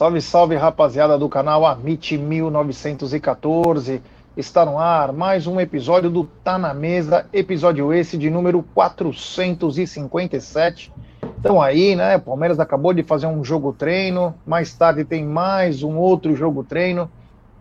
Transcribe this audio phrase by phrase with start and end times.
[0.00, 4.00] Salve, salve, rapaziada do canal Amit 1914.
[4.34, 10.90] Está no ar mais um episódio do Tá na Mesa, episódio esse de número 457.
[11.38, 12.16] Então aí, né?
[12.16, 17.12] Palmeiras acabou de fazer um jogo treino, mais tarde tem mais um outro jogo treino.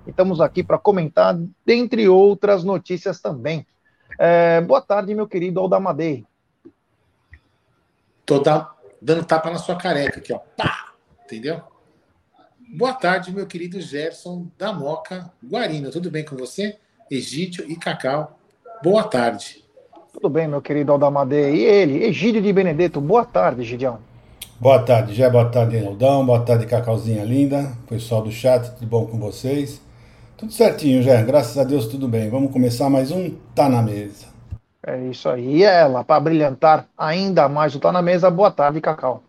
[0.08, 3.68] Estamos aqui para comentar, dentre outras notícias também.
[4.18, 6.26] É, boa tarde, meu querido Aldamadei.
[8.26, 8.42] Tô
[9.02, 10.40] dando tapa na sua careca aqui, ó.
[10.56, 10.94] Pá!
[11.26, 11.62] Entendeu?
[12.72, 15.90] Boa tarde, meu querido Gerson da Moca Guarino.
[15.90, 16.78] Tudo bem com você?
[17.10, 18.38] Egídio e Cacau.
[18.84, 19.64] Boa tarde.
[20.14, 21.56] Tudo bem, meu querido Aldamadei.
[21.56, 23.02] E ele, Egídio de Benedetto.
[23.02, 23.98] Boa tarde, Gidião.
[24.60, 25.28] Boa tarde, Gé.
[25.28, 26.24] Boa tarde, Aldão.
[26.24, 27.72] Boa tarde, Cacauzinha linda.
[27.88, 29.82] Pessoal do chat, tudo bom com vocês?
[30.38, 31.24] Tudo certinho, Gé.
[31.24, 32.30] Graças a Deus, tudo bem.
[32.30, 34.28] Vamos começar mais um Tá na Mesa.
[34.86, 35.58] É isso aí.
[35.58, 38.30] E ela, para brilhantar ainda mais o Tá na Mesa.
[38.30, 39.24] Boa tarde, Cacau.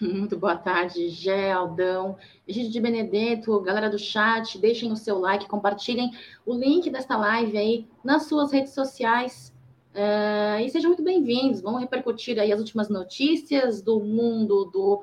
[0.00, 2.16] Muito boa tarde, Gé, Aldão,
[2.48, 6.10] Egídio de Benedetto, galera do chat, deixem o seu like, compartilhem
[6.46, 9.54] o link desta live aí nas suas redes sociais.
[9.92, 11.60] Uh, e sejam muito bem-vindos.
[11.60, 15.02] Vamos repercutir aí as últimas notícias do mundo do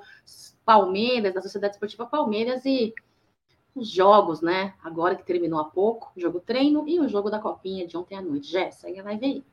[0.66, 2.92] Palmeiras, da Sociedade Esportiva Palmeiras e
[3.76, 4.74] os jogos, né?
[4.84, 8.22] Agora que terminou há pouco, jogo treino e o jogo da Copinha de ontem à
[8.22, 8.50] noite.
[8.50, 9.44] Jé, segue a live aí.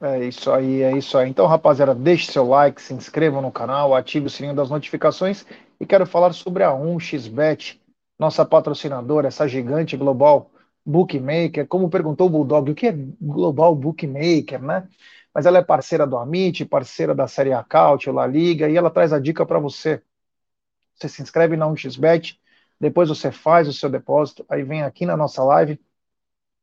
[0.00, 1.28] É isso aí, é isso aí.
[1.28, 5.44] Então, rapaziada, deixe seu like, se inscreva no canal, ative o sininho das notificações
[5.80, 7.80] e quero falar sobre a 1xBet,
[8.16, 10.52] nossa patrocinadora, essa gigante global
[10.86, 11.66] bookmaker.
[11.66, 14.88] Como perguntou o Bulldog, o que é global bookmaker, né?
[15.34, 18.90] Mas ela é parceira do Amit, parceira da Série A Cautio, La Liga, e ela
[18.90, 20.00] traz a dica para você.
[20.94, 22.38] Você se inscreve na 1xBet,
[22.80, 25.80] depois você faz o seu depósito, aí vem aqui na nossa live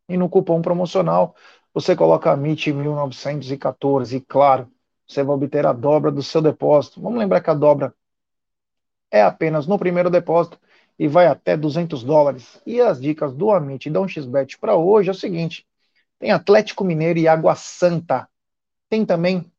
[0.09, 1.35] e no cupom promocional
[1.75, 4.71] você coloca a MIT 1914 e, claro,
[5.05, 7.01] você vai obter a dobra do seu depósito.
[7.01, 7.93] Vamos lembrar que a dobra
[9.11, 10.57] é apenas no primeiro depósito
[10.97, 12.61] e vai até 200 dólares.
[12.65, 15.67] E as dicas do Amit e da 1xBet para hoje é o seguinte:
[16.17, 18.25] tem Atlético Mineiro e Água Santa.
[18.89, 19.51] Tem também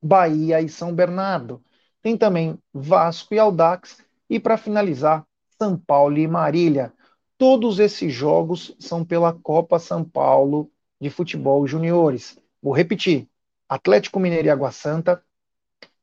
[0.00, 1.60] Bahia e São Bernardo.
[2.00, 3.98] Tem também Vasco e Aldax.
[4.28, 5.26] E para finalizar,
[5.58, 6.92] São Paulo e Marília.
[7.36, 12.38] Todos esses jogos são pela Copa São Paulo de futebol juniores.
[12.62, 13.28] Vou repetir:
[13.68, 15.22] Atlético Mineiro e Água Santa,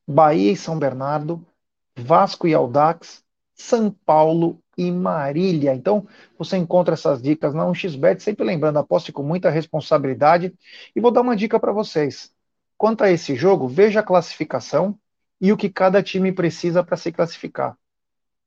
[0.06, 1.44] Bahia e São Bernardo,
[1.96, 3.22] Vasco e Aldax,
[3.54, 5.74] São Paulo e Marília.
[5.74, 6.06] Então,
[6.38, 10.54] você encontra essas dicas na 1xBet, sempre lembrando, aposte com muita responsabilidade.
[10.94, 12.32] E vou dar uma dica para vocês.
[12.76, 14.96] Quanto a esse jogo, veja a classificação
[15.40, 17.76] e o que cada time precisa para se classificar.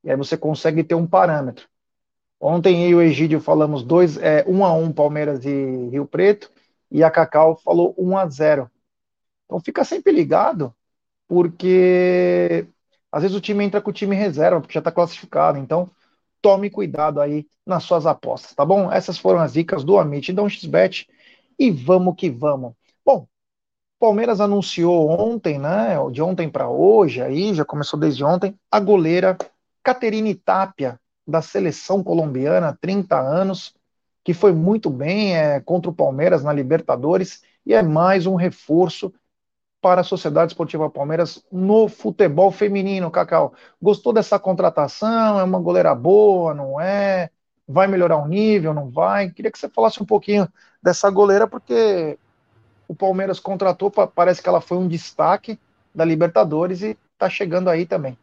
[0.04, 1.68] E aí você consegue ter um parâmetro.
[2.42, 6.52] Ontem eu e o Egídio falamos 2 é, 1 a 1 Palmeiras e Rio Preto
[6.90, 8.72] e a Cacau falou 1 a 0.
[9.46, 10.74] Então fica sempre ligado,
[11.28, 12.66] porque
[13.12, 15.60] às vezes o time entra com o time reserva, porque já está classificado.
[15.60, 15.88] Então
[16.42, 18.92] tome cuidado aí nas suas apostas, tá bom?
[18.92, 21.08] Essas foram as dicas do Amit da 1xBet
[21.60, 22.74] e vamos que vamos.
[23.06, 23.28] Bom,
[24.00, 29.38] Palmeiras anunciou ontem, né, de ontem para hoje aí, já começou desde ontem, a goleira
[29.84, 31.00] Caterine Tapia,
[31.32, 33.74] da seleção colombiana, 30 anos,
[34.24, 39.12] que foi muito bem é, contra o Palmeiras na Libertadores e é mais um reforço
[39.82, 43.54] para a Sociedade Esportiva Palmeiras no futebol feminino, Cacau.
[43.82, 45.40] Gostou dessa contratação?
[45.40, 47.32] É uma goleira boa, não é?
[47.68, 49.32] Vai melhorar o nível, não vai?
[49.32, 50.48] Queria que você falasse um pouquinho
[50.84, 52.20] dessa goleira, porque
[52.88, 55.58] o Palmeiras contratou, parece que ela foi um destaque
[55.96, 58.18] da Libertadores e está chegando aí também.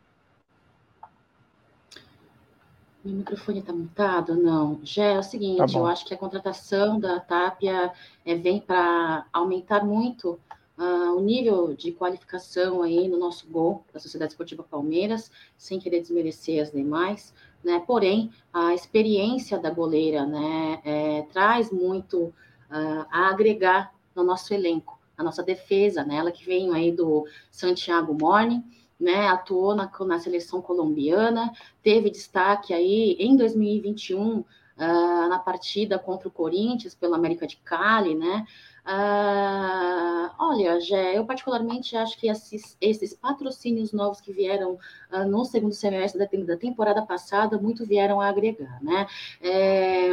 [3.04, 4.34] Meu microfone está mutado?
[4.34, 4.81] Não.
[4.82, 7.92] Já é o seguinte, tá eu acho que a contratação da Tapia
[8.25, 10.38] é, vem para aumentar muito
[10.76, 16.00] uh, o nível de qualificação aí no nosso gol da Sociedade Esportiva Palmeiras, sem querer
[16.00, 17.32] desmerecer as demais,
[17.62, 17.82] né?
[17.87, 24.99] Porém, a experiência da goleira, né, é, traz muito uh, a agregar no nosso elenco,
[25.17, 26.17] a nossa defesa, né?
[26.17, 28.64] Ela que vem aí do Santiago Morning,
[28.98, 31.52] né, atuou na, na seleção colombiana,
[31.82, 34.44] teve destaque aí em 2021 uh,
[34.76, 38.46] ah, na partida contra o Corinthians pelo América de Cali, né?
[38.84, 44.78] Uh, olha, Gé, eu particularmente acho que esses, esses, patrocínios novos que vieram
[45.12, 49.06] uh, no segundo semestre da, da, temporada passada, muito vieram a agregar, né?
[49.42, 50.08] É,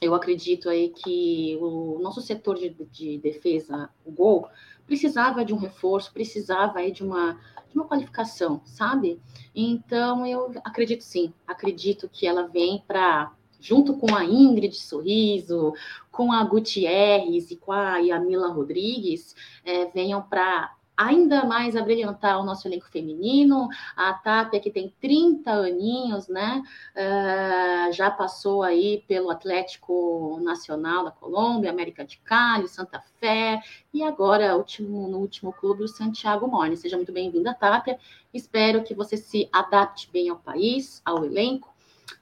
[0.00, 4.48] eu acredito aí que o nosso setor de, de defesa, o gol,
[4.90, 7.38] precisava de um reforço, precisava aí de uma
[7.70, 9.20] de uma qualificação, sabe?
[9.54, 15.72] Então, eu acredito sim, acredito que ela vem para, junto com a Ingrid Sorriso,
[16.10, 22.38] com a Gutierrez e com a Yamila Rodrigues, é, venham para ainda mais a brilhantar
[22.38, 23.68] o nosso elenco feminino.
[23.96, 26.62] A Tapia, que tem 30 aninhos, né?
[26.94, 33.62] Uh, já passou aí pelo Atlético Nacional da Colômbia, América de Cali, Santa Fé,
[33.94, 36.76] e agora último, no último clube, o Santiago Morne.
[36.76, 37.98] Seja muito bem-vinda, Tapia.
[38.32, 41.74] Espero que você se adapte bem ao país, ao elenco,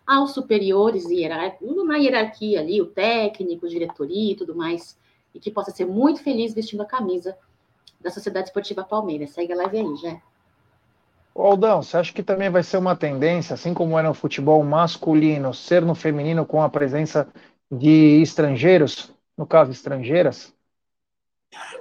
[0.06, 1.28] aos superiores e
[1.84, 4.96] na hierarquia ali, o técnico, diretoria e tudo mais,
[5.34, 7.36] e que possa ser muito feliz vestindo a camisa
[8.00, 9.30] da Sociedade Esportiva Palmeiras.
[9.30, 10.20] Segue a live aí, já.
[11.34, 15.54] Aldão, você acha que também vai ser uma tendência, assim como é no futebol masculino,
[15.54, 17.28] ser no feminino com a presença
[17.70, 20.52] de estrangeiros, no caso estrangeiras?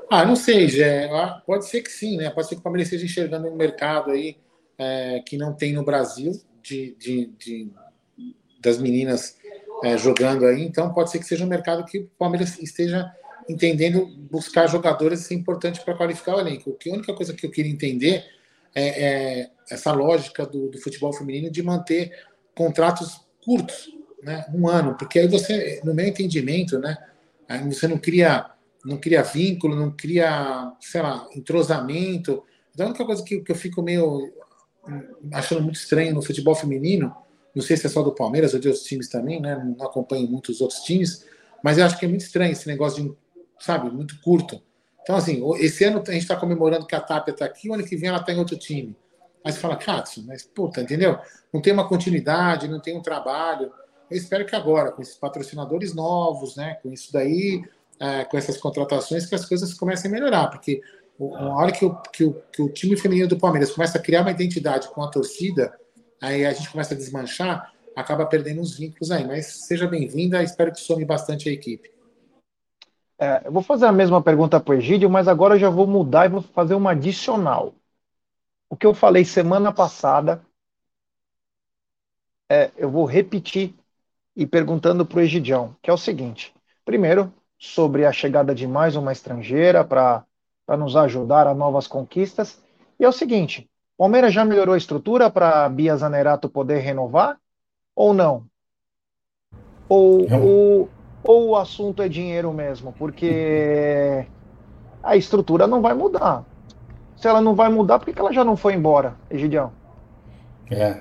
[0.10, 1.10] Ah, não sei, Gé.
[1.12, 2.30] Ah, pode ser que sim, né?
[2.30, 4.38] Pode ser que o Palmeiras esteja enxergando um mercado aí
[4.78, 6.32] é, que não tem no Brasil
[6.62, 7.72] de, de, de
[8.60, 9.38] das meninas
[9.84, 10.64] é, jogando aí.
[10.64, 13.12] Então pode ser que seja um mercado que o Palmeiras esteja
[13.50, 16.78] entendendo buscar jogadores isso é importante para qualificar o elenco.
[16.86, 18.26] A única coisa que eu queria entender
[18.76, 22.12] é, é essa lógica do, do, futebol feminino de manter
[22.56, 23.90] contratos curtos,
[24.22, 26.98] né, um ano, porque aí você, no meu entendimento, né,
[27.70, 28.46] você não cria,
[28.84, 32.44] não cria vínculo, não cria, sei lá, entrosamento.
[32.74, 34.34] Então, a única coisa que, que eu fico meio
[35.34, 37.16] achando muito estranho no futebol feminino,
[37.54, 40.28] não sei se é só do Palmeiras ou de outros times também, né, não acompanho
[40.28, 41.26] muitos outros times,
[41.64, 43.12] mas eu acho que é muito estranho esse negócio de
[43.60, 44.62] sabe, muito curto.
[45.02, 47.86] Então, assim, esse ano a gente está comemorando que a Tapia está aqui, o ano
[47.86, 48.96] que vem ela está em outro time.
[49.44, 51.18] Aí você fala, Katsu, mas puta, entendeu?
[51.54, 53.72] Não tem uma continuidade, não tem um trabalho.
[54.12, 57.64] Eu espero que agora, com esses patrocinadores novos, né, com isso daí,
[58.00, 60.82] é, com essas contratações, que as coisas comecem a melhorar, porque
[61.18, 64.22] uma hora que o, que, o, que o time feminino do Palmeiras começa a criar
[64.22, 65.74] uma identidade com a torcida,
[66.22, 69.26] aí a gente começa a desmanchar, acaba perdendo uns vínculos aí.
[69.26, 71.90] Mas seja bem-vinda, espero que some bastante a equipe.
[73.20, 75.88] É, eu vou fazer a mesma pergunta para o Egídio, mas agora eu já vou
[75.88, 77.74] mudar e vou fazer uma adicional.
[78.70, 80.42] O que eu falei semana passada,
[82.50, 83.74] é, eu vou repetir
[84.36, 86.54] e perguntando para o Egidião, que é o seguinte:
[86.86, 90.24] primeiro, sobre a chegada de mais uma estrangeira para
[90.78, 92.62] nos ajudar a novas conquistas.
[93.00, 93.68] E é o seguinte:
[93.98, 97.40] Palmeiras já melhorou a estrutura para a Bia Zanerato poder renovar
[97.96, 98.46] ou não?
[99.90, 100.90] Ou, ou,
[101.24, 102.94] ou o assunto é dinheiro mesmo?
[102.98, 104.26] Porque
[105.04, 106.44] a estrutura não vai mudar.
[107.16, 109.72] Se ela não vai mudar, por que ela já não foi embora, Egidião?
[110.70, 110.98] É.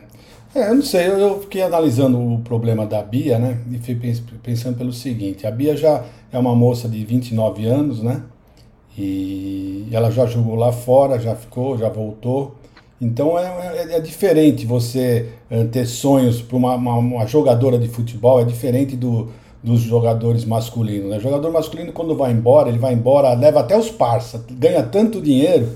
[0.55, 0.71] é.
[0.71, 3.61] eu não sei, eu, eu fiquei analisando o problema da Bia, né?
[3.71, 3.95] E fui
[4.43, 8.23] pensando pelo seguinte: a Bia já é uma moça de 29 anos, né?
[8.97, 12.55] E ela já jogou lá fora, já ficou, já voltou.
[12.99, 17.89] Então é, é, é diferente você eh, ter sonhos para uma, uma, uma jogadora de
[17.89, 19.31] futebol, é diferente do,
[19.67, 21.11] dos jogadores masculinos.
[21.11, 21.17] Né?
[21.17, 25.21] O jogador masculino, quando vai embora, ele vai embora, leva até os parça, ganha tanto
[25.21, 25.71] dinheiro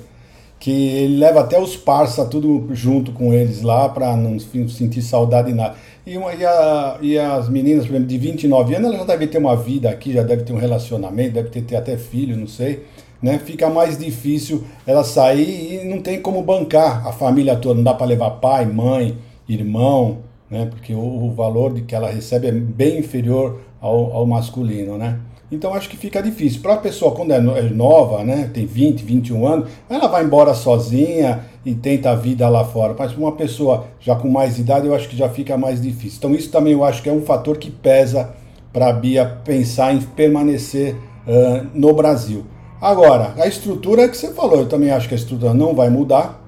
[0.60, 5.52] que ele leva até os parça tudo junto com eles lá para não sentir saudade
[5.52, 5.74] nada.
[6.06, 9.26] E, uma, e, a, e, as meninas, por exemplo, de 29 anos, elas já devem
[9.26, 12.46] ter uma vida aqui, já devem ter um relacionamento, deve ter, ter até filho, não
[12.46, 12.84] sei.
[13.20, 13.40] Né?
[13.40, 17.74] Fica mais difícil ela sair e não tem como bancar a família toda.
[17.74, 19.16] Não dá para levar pai, mãe,
[19.48, 20.18] irmão,
[20.48, 20.66] né?
[20.70, 25.18] porque o, o valor de que ela recebe é bem inferior ao, ao masculino, né?
[25.50, 26.60] Então acho que fica difícil.
[26.60, 30.54] Para a pessoa, quando é, é nova, né, tem 20, 21 anos, ela vai embora
[30.54, 32.94] sozinha e tenta a vida lá fora.
[32.96, 36.18] Mas uma pessoa já com mais idade, eu acho que já fica mais difícil.
[36.18, 38.32] Então isso também eu acho que é um fator que pesa
[38.72, 40.94] para a Bia pensar em permanecer
[41.26, 42.44] uh, no Brasil.
[42.80, 46.40] Agora, a estrutura que você falou, eu também acho que a estrutura não vai mudar.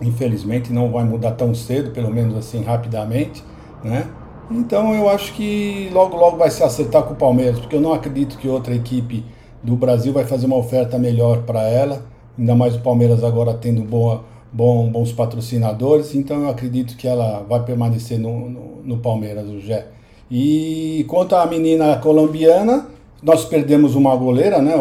[0.00, 3.42] Infelizmente não vai mudar tão cedo, pelo menos assim rapidamente,
[3.82, 4.06] né?
[4.50, 7.92] Então eu acho que logo logo vai se acertar com o Palmeiras, porque eu não
[7.92, 9.24] acredito que outra equipe
[9.62, 12.06] do Brasil vai fazer uma oferta melhor para ela,
[12.38, 17.44] ainda mais o Palmeiras agora tendo boa, bom, bons patrocinadores, então eu acredito que ela
[17.48, 19.88] vai permanecer no, no, no Palmeiras, o Gé.
[20.30, 22.86] E quanto à menina colombiana,
[23.22, 24.74] nós perdemos uma goleira, né?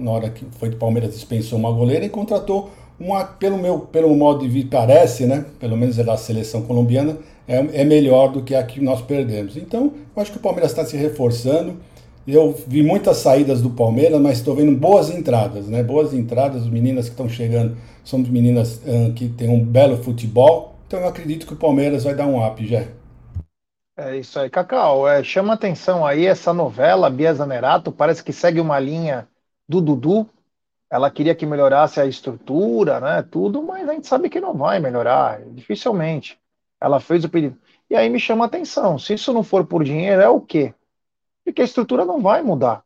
[0.00, 4.14] Na hora que foi do Palmeiras dispensou uma goleira e contratou uma, pelo meu pelo
[4.14, 5.44] modo de vir, parece, né?
[5.58, 9.56] Pelo menos é da seleção colombiana, é, é melhor do que a que nós perdemos.
[9.56, 11.76] Então, eu acho que o Palmeiras está se reforçando.
[12.26, 15.82] Eu vi muitas saídas do Palmeiras, mas estou vendo boas entradas, né?
[15.82, 20.76] Boas entradas, as meninas que estão chegando são meninas uh, que têm um belo futebol.
[20.86, 22.84] Então eu acredito que o Palmeiras vai dar um up, já.
[23.96, 25.08] É isso aí, Cacau.
[25.08, 29.28] É, chama atenção aí essa novela, Bia Zanerato, parece que segue uma linha
[29.68, 30.28] do Dudu.
[30.90, 33.22] Ela queria que melhorasse a estrutura, né?
[33.22, 36.38] Tudo, mas a gente sabe que não vai melhorar, dificilmente.
[36.82, 37.56] Ela fez o pedido.
[37.88, 38.98] E aí me chama a atenção.
[38.98, 40.74] Se isso não for por dinheiro, é o quê?
[41.44, 42.84] Porque a estrutura não vai mudar.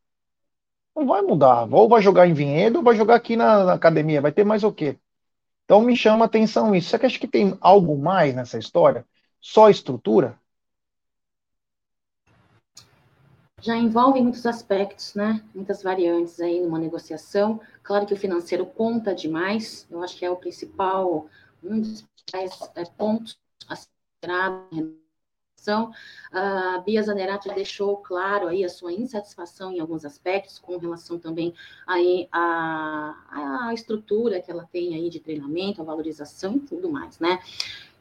[0.95, 1.67] Não vai mudar.
[1.73, 4.21] Ou vai jogar em Vinhedo ou vai jogar aqui na, na academia.
[4.21, 4.99] Vai ter mais o quê?
[5.65, 6.91] Então me chama a atenção isso.
[6.91, 9.07] Você acha que tem algo mais nessa história?
[9.41, 10.39] Só estrutura?
[13.63, 15.43] Já envolve muitos aspectos, né?
[15.55, 17.61] Muitas variantes aí numa negociação.
[17.83, 19.87] Claro que o financeiro conta demais.
[19.91, 21.27] Eu acho que é o principal,
[21.65, 23.39] um dos principais é, pontos
[24.25, 25.89] ser
[26.33, 31.53] a Bia Zanerato deixou claro aí a sua insatisfação em alguns aspectos, com relação também
[31.87, 37.19] aí à, à estrutura que ela tem aí de treinamento, a valorização e tudo mais,
[37.19, 37.41] né?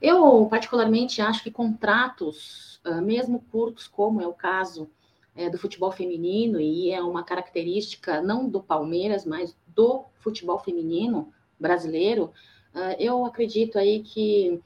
[0.01, 4.89] Eu, particularmente, acho que contratos, ah, mesmo curtos, como é o caso
[5.35, 11.33] é, do futebol feminino, e é uma característica não do Palmeiras, mas do futebol feminino
[11.59, 12.31] brasileiro,
[12.73, 14.61] ah, eu acredito aí que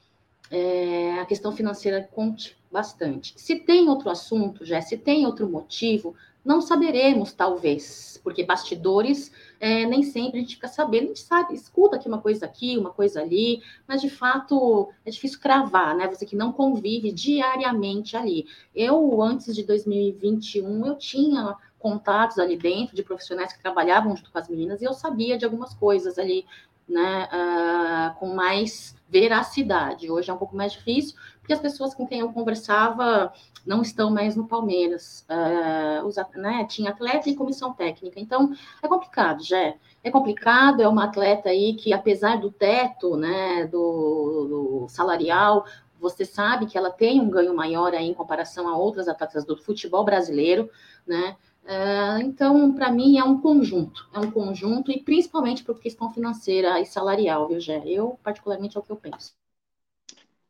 [0.51, 3.33] é, a questão financeira conte bastante.
[3.37, 9.85] Se tem outro assunto, já se tem outro motivo, não saberemos, talvez, porque bastidores é,
[9.85, 12.91] nem sempre a gente fica sabendo, a gente sabe, escuta aqui uma coisa aqui, uma
[12.91, 16.07] coisa ali, mas de fato é difícil cravar, né?
[16.07, 18.47] Você que não convive diariamente ali.
[18.73, 24.37] Eu, antes de 2021, eu tinha contatos ali dentro de profissionais que trabalhavam junto com
[24.37, 26.45] as meninas e eu sabia de algumas coisas ali,
[26.89, 30.09] né, uh, com mais veracidade.
[30.09, 33.31] Hoje é um pouco mais difícil, porque as pessoas com quem eu conversava
[33.65, 35.25] não estão mais no Palmeiras.
[35.29, 38.19] Uh, os, né, tinha atleta e comissão técnica.
[38.19, 39.73] Então, é complicado, já.
[40.03, 45.65] É complicado, é uma atleta aí que, apesar do teto, né, do, do salarial,
[45.99, 49.57] você sabe que ela tem um ganho maior aí em comparação a outras atletas do
[49.57, 50.69] futebol brasileiro,
[51.05, 51.35] né?
[51.63, 56.79] Uh, então, para mim, é um conjunto, é um conjunto, e principalmente por questão financeira
[56.79, 57.83] e salarial, viu, Gé?
[57.85, 59.33] Eu, particularmente, é o que eu penso.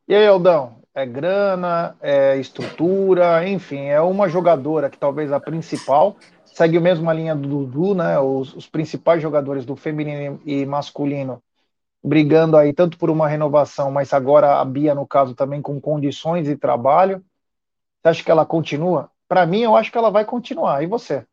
[0.08, 6.16] E aí, Aldão, é grana, é estrutura, enfim, é uma jogadora que talvez a principal,
[6.46, 8.18] segue a mesma linha do Dudu, né?
[8.18, 11.42] Os, os principais jogadores do feminino e masculino
[12.02, 16.46] brigando aí tanto por uma renovação, mas agora a Bia, no caso, também com condições
[16.46, 17.22] de trabalho.
[18.02, 19.10] Você acha que ela continua?
[19.30, 20.82] Para mim, eu acho que ela vai continuar.
[20.82, 21.24] E você?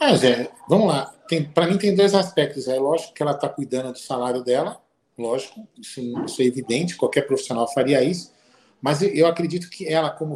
[0.00, 1.14] Ah, Zé, vamos lá.
[1.54, 2.66] Para mim tem dois aspectos.
[2.66, 4.80] É lógico que ela está cuidando do salário dela,
[5.16, 8.34] lógico, isso, isso, é evidente, qualquer profissional faria isso.
[8.82, 10.34] Mas eu acredito que ela, como,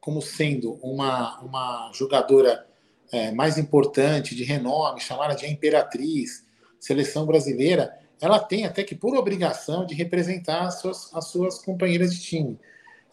[0.00, 2.66] como sendo uma, uma jogadora
[3.12, 6.44] é, mais importante, de renome, chamada de Imperatriz,
[6.80, 12.12] seleção brasileira, ela tem até que, por obrigação, de representar as suas, as suas companheiras
[12.12, 12.58] de time.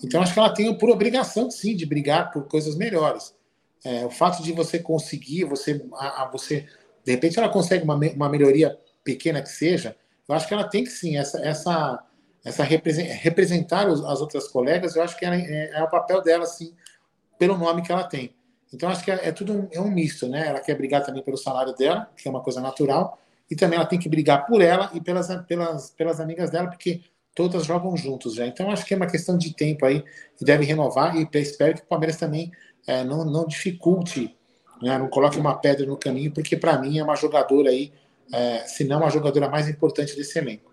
[0.04, 3.36] Então, acho que ela tem por obrigação, sim, de brigar por coisas melhores.
[3.84, 6.68] É, o fato de você conseguir, você, a, a, você
[7.04, 9.96] de repente, ela consegue uma, uma melhoria pequena que seja,
[10.28, 12.04] eu acho que ela tem que sim, essa, essa,
[12.46, 16.74] essa representar as outras colegas, eu acho que é, é, o papel dela, sim,
[17.38, 18.36] pelo nome que ela tem.
[18.72, 20.50] Então, acho que é, é tudo um, é um misto, né?
[20.50, 23.88] Ela quer brigar também pelo salário dela, que é uma coisa natural, e também ela
[23.88, 27.02] tem que brigar por ela e pelas, pelas, pelas amigas dela, porque
[27.40, 28.46] todas jogam juntos já.
[28.46, 30.04] Então, acho que é uma questão de tempo aí,
[30.42, 32.52] e deve renovar, e espero que o Palmeiras também
[32.86, 34.38] é, não, não dificulte,
[34.82, 34.98] né?
[34.98, 37.94] não coloque uma pedra no caminho, porque para mim é uma jogadora aí
[38.34, 40.70] é, se não a jogadora mais importante desse elenco.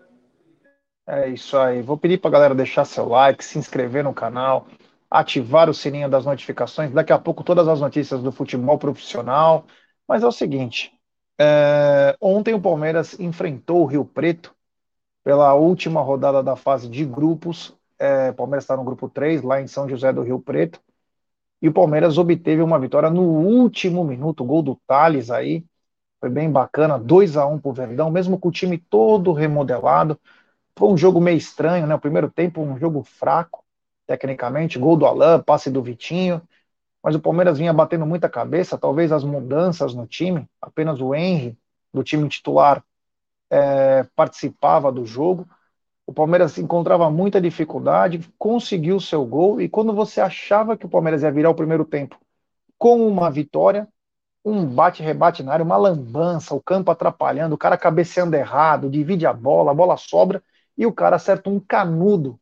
[1.07, 1.81] É isso aí.
[1.81, 4.67] Vou pedir para galera deixar seu like, se inscrever no canal,
[5.09, 6.91] ativar o sininho das notificações.
[6.91, 9.65] Daqui a pouco todas as notícias do futebol profissional.
[10.05, 10.91] Mas é o seguinte:
[11.39, 14.56] é, ontem o Palmeiras enfrentou o Rio Preto
[15.27, 17.75] pela última rodada da fase de grupos.
[17.99, 20.79] É, Palmeiras está no grupo 3, lá em São José do Rio Preto.
[21.61, 25.65] E o Palmeiras obteve uma vitória no último minuto, gol do Thales aí,
[26.21, 30.17] foi bem bacana, 2 a 1 para o Verdão, mesmo com o time todo remodelado.
[30.79, 31.95] Foi um jogo meio estranho, né?
[31.95, 33.65] O primeiro tempo, um jogo fraco,
[34.07, 36.41] tecnicamente, gol do Alain, passe do Vitinho.
[37.03, 41.57] Mas o Palmeiras vinha batendo muita cabeça, talvez as mudanças no time, apenas o Henry,
[41.93, 42.81] do time titular,
[43.49, 45.47] é, participava do jogo.
[46.05, 51.21] O Palmeiras encontrava muita dificuldade, conseguiu seu gol, e quando você achava que o Palmeiras
[51.23, 52.17] ia virar o primeiro tempo
[52.77, 53.87] com uma vitória,
[54.45, 59.33] um bate-rebate na área, uma lambança, o campo atrapalhando, o cara cabeceando errado, divide a
[59.33, 60.41] bola, a bola sobra,
[60.77, 62.39] e o cara acerta um canudo,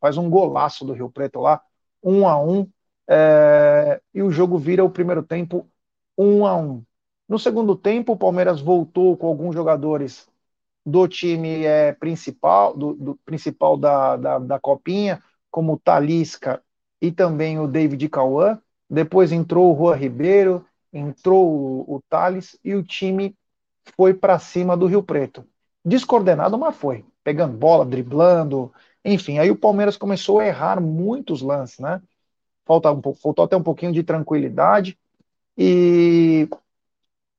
[0.00, 1.60] faz um golaço do Rio Preto lá,
[2.02, 2.66] um a um,
[3.08, 5.68] é, e o jogo vira o primeiro tempo
[6.16, 6.82] um a um.
[7.28, 10.28] No segundo tempo, o Palmeiras voltou com alguns jogadores
[10.84, 16.62] do time é, principal, do, do principal da, da, da, Copinha, como o Talisca
[17.02, 18.60] e também o David Cauã.
[18.88, 23.36] Depois entrou o Juan Ribeiro, entrou o, o Thales e o time
[23.96, 25.44] foi para cima do Rio Preto.
[25.84, 27.04] Descoordenado, mas foi.
[27.24, 28.72] Pegando bola, driblando,
[29.04, 29.38] enfim.
[29.38, 32.00] Aí o Palmeiras começou a errar muitos lances, né?
[32.64, 34.96] Falta um, faltou até um pouquinho de tranquilidade.
[35.58, 36.48] E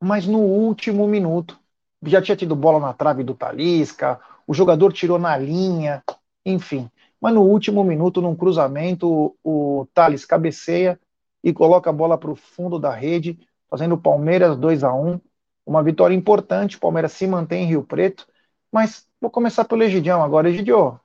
[0.02, 1.60] mas no último minuto.
[2.04, 6.04] Já tinha tido bola na trave do Talisca, o jogador tirou na linha,
[6.46, 6.90] enfim.
[7.20, 11.00] Mas no último minuto, num cruzamento, o Thales cabeceia
[11.44, 13.40] e coloca a bola para o fundo da rede,
[13.70, 15.20] fazendo o Palmeiras 2 a 1
[15.66, 18.28] Uma vitória importante, o Palmeiras se mantém em Rio Preto.
[18.72, 20.50] Mas vou começar pelo Egidião agora.
[20.50, 21.00] Egidio,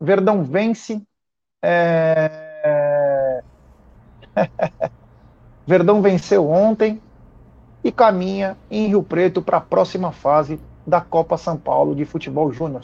[0.00, 1.02] Verdão vence.
[1.62, 3.42] É...
[5.66, 7.00] Verdão venceu ontem
[7.82, 12.52] e caminha em Rio Preto para a próxima fase da Copa São Paulo de Futebol
[12.52, 12.82] Júnior.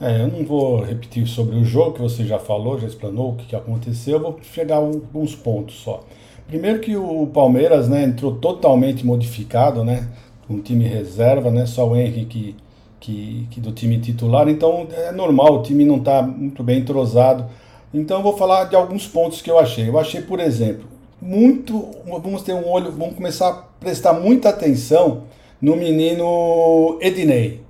[0.00, 3.36] É, eu não vou repetir sobre o jogo que você já falou, já explanou o
[3.36, 6.02] que, aconteceu, eu vou chegar a alguns pontos só.
[6.46, 10.08] Primeiro que o Palmeiras né, entrou totalmente modificado, né?
[10.50, 11.64] Um time reserva, né?
[11.64, 12.54] Só o Henrique
[13.00, 17.46] que, que do time titular, então é normal, o time não está muito bem entrosado.
[17.92, 19.88] Então eu vou falar de alguns pontos que eu achei.
[19.88, 20.86] Eu achei, por exemplo,
[21.24, 21.90] muito.
[22.06, 25.22] Vamos ter um olho, vamos começar a prestar muita atenção
[25.60, 27.62] no menino Ednei.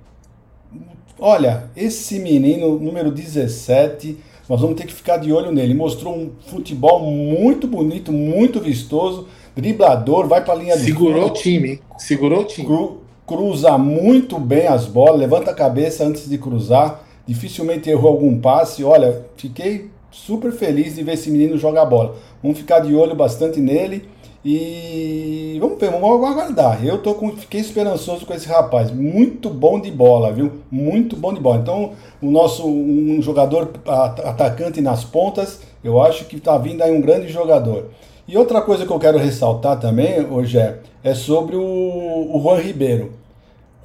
[1.17, 4.17] Olha, esse menino, número 17,
[4.49, 5.73] nós vamos ter que ficar de olho nele.
[5.73, 11.13] Mostrou um futebol muito bonito, muito vistoso, driblador, vai para a linha Segurou de.
[11.13, 12.67] Segurou o time, segurou o time.
[12.67, 18.37] Cru, cruza muito bem as bolas, levanta a cabeça antes de cruzar, dificilmente errou algum
[18.37, 18.83] passe.
[18.83, 22.15] Olha, fiquei super feliz de ver esse menino jogar bola.
[22.41, 24.07] Vamos ficar de olho bastante nele.
[24.43, 26.85] E vamos ver, vamos aguardar.
[26.85, 28.91] Eu tô com, fiquei esperançoso com esse rapaz.
[28.91, 30.51] Muito bom de bola, viu?
[30.71, 31.57] Muito bom de bola.
[31.57, 31.91] Então,
[32.21, 37.27] o nosso um jogador atacante nas pontas, eu acho que está vindo aí um grande
[37.27, 37.89] jogador.
[38.27, 43.13] E outra coisa que eu quero ressaltar também, hoje é, sobre o, o Juan Ribeiro.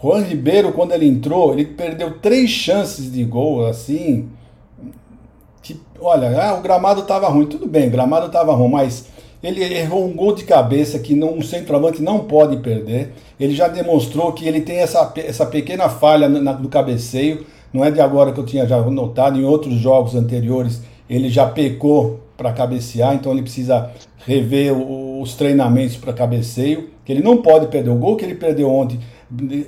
[0.03, 4.29] Juan Ribeiro, quando ele entrou, ele perdeu três chances de gol, assim.
[6.01, 7.47] Olha, ah, o gramado estava ruim.
[7.47, 9.07] Tudo bem, o gramado estava ruim, mas
[9.43, 13.13] ele errou um gol de cabeça que não, um centroavante não pode perder.
[13.39, 17.47] Ele já demonstrou que ele tem essa, essa pequena falha no, no cabeceio.
[17.73, 21.45] Não é de agora que eu tinha já notado, em outros jogos anteriores ele já
[21.45, 23.91] pecou para cabecear, então ele precisa
[24.25, 28.37] rever o, os treinamentos para cabeceio, que ele não pode perder o gol que ele
[28.37, 29.01] perdeu ontem.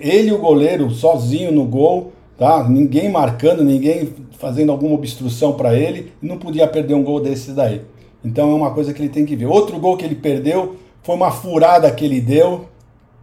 [0.01, 2.69] Ele e o goleiro sozinho no gol, tá?
[2.69, 7.83] Ninguém marcando, ninguém fazendo alguma obstrução para ele, não podia perder um gol desses daí.
[8.25, 9.47] Então é uma coisa que ele tem que ver.
[9.47, 10.75] Outro gol que ele perdeu
[11.05, 12.67] foi uma furada que ele deu,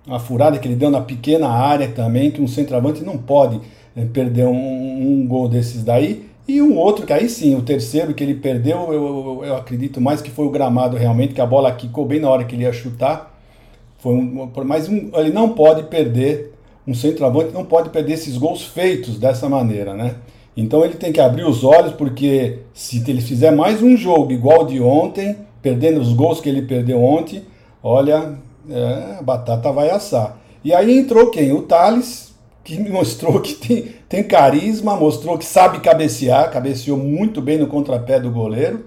[0.08, 3.60] uma furada que ele deu na pequena área também, que um centroavante não pode
[3.94, 6.26] é, perder um, um, gol desses daí.
[6.48, 10.00] E um outro que aí sim, o terceiro que ele perdeu, eu, eu, eu, acredito
[10.00, 12.64] mais que foi o gramado realmente, que a bola quicou bem na hora que ele
[12.64, 13.38] ia chutar.
[13.98, 16.54] Foi um, mas um, ele não pode perder,
[16.90, 20.16] um centroavante não pode perder esses gols feitos dessa maneira, né?
[20.58, 24.66] Então ele tem que abrir os olhos, porque se ele fizer mais um jogo igual
[24.66, 27.44] de ontem, perdendo os gols que ele perdeu ontem,
[27.84, 28.34] olha,
[28.68, 30.40] é, a batata vai assar.
[30.64, 31.52] E aí entrou quem?
[31.52, 37.60] O Thales, que mostrou que tem, tem carisma, mostrou que sabe cabecear, cabeceou muito bem
[37.60, 38.86] no contrapé do goleiro.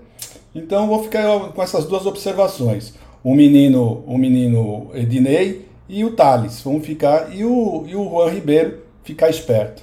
[0.53, 2.95] Então vou ficar com essas duas observações.
[3.23, 6.61] O menino, o menino Ednei e o Thales.
[6.63, 7.35] Vamos ficar.
[7.35, 9.83] E o, e o Juan Ribeiro ficar esperto.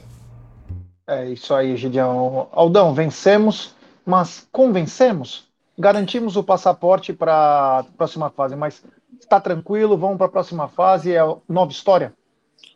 [1.07, 2.47] É isso aí, Gideão.
[2.51, 3.73] Aldão, vencemos,
[4.05, 5.47] mas convencemos?
[5.77, 8.83] Garantimos o passaporte para a próxima fase, mas
[9.19, 12.13] está tranquilo, vamos para a próxima fase, é nova história?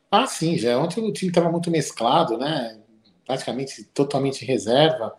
[0.09, 0.77] Ah, sim, já.
[0.79, 2.79] Ontem o time estava muito mesclado, né?
[3.25, 5.15] Praticamente totalmente reserva.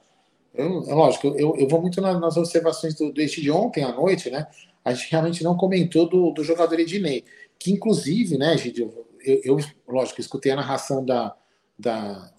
[0.54, 4.30] Eu, é lógico, eu, eu vou muito nas observações do, do de ontem à noite,
[4.30, 4.46] né?
[4.84, 7.24] A gente realmente não comentou do, do jogador Ednei,
[7.64, 8.90] que inclusive, né, Gideon,
[9.24, 11.34] eu, eu, lógico, escutei a narração da,
[11.78, 12.30] da,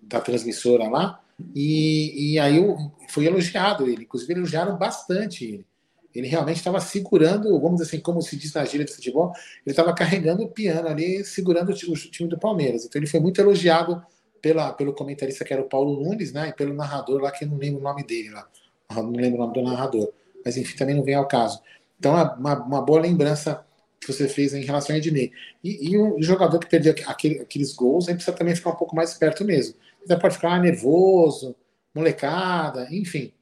[0.00, 1.20] da transmissora lá,
[1.52, 2.76] e, e aí eu,
[3.08, 5.66] foi elogiado ele, inclusive elogiaram bastante ele.
[6.14, 9.32] Ele realmente estava segurando, vamos dizer assim, como se diz na gíria de futebol,
[9.66, 12.84] ele estava carregando o piano ali, segurando o, o, time do Palmeiras.
[12.84, 14.00] Então ele foi muito elogiado
[14.40, 17.48] pela, pelo comentarista que era o Paulo Nunes, né, e pelo narrador lá, que eu
[17.48, 18.48] não lembro o nome dele lá,
[18.94, 20.12] não lembro o nome do narrador,
[20.44, 21.60] mas enfim, também não vem ao caso.
[21.98, 23.66] Então, é uma, uma boa lembrança
[24.04, 25.32] que você fez em relação a Ednei.
[25.62, 28.94] E, e o jogador que perdeu aquele, aqueles gols, aí precisa também ficar um pouco
[28.94, 29.74] mais esperto mesmo.
[30.04, 31.54] Você pode ficar nervoso,
[31.94, 33.32] molecada, enfim.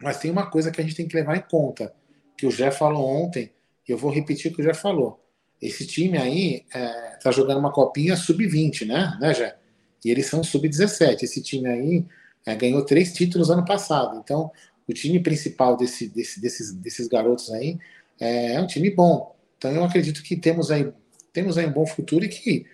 [0.00, 1.92] Mas tem uma coisa que a gente tem que levar em conta,
[2.36, 3.52] que o Jé falou ontem,
[3.88, 5.20] e eu vou repetir o que o Jé falou.
[5.60, 9.56] Esse time aí é, tá jogando uma copinha sub-20, né, né, Jé?
[10.04, 11.24] E eles são sub-17.
[11.24, 12.06] Esse time aí
[12.46, 14.20] é, ganhou três títulos ano passado.
[14.22, 14.52] Então,
[14.86, 17.78] o time principal desse, desse, desses, desses garotos aí
[18.20, 19.36] é, é um time bom.
[19.58, 20.90] Então eu acredito que temos aí,
[21.32, 22.64] temos aí um bom futuro e que,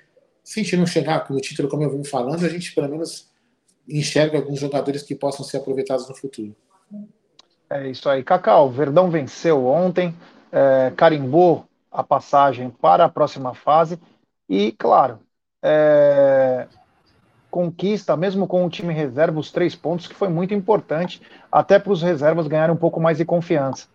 [0.45, 3.33] se a gente não chegar no título, como eu vim falando, a gente pelo menos
[3.89, 6.55] enxerga alguns jogadores que possam ser aproveitados no futuro.
[7.69, 8.23] É isso aí.
[8.23, 10.15] Cacau, Verdão venceu ontem,
[10.53, 13.99] é, carimbou a passagem para a próxima fase
[14.49, 15.19] e, claro,
[15.63, 16.67] é,
[17.51, 21.93] conquista, mesmo com o time reserva, os três pontos, que foi muito importante, até para
[21.93, 23.89] os reservas ganharem um pouco mais de confiança.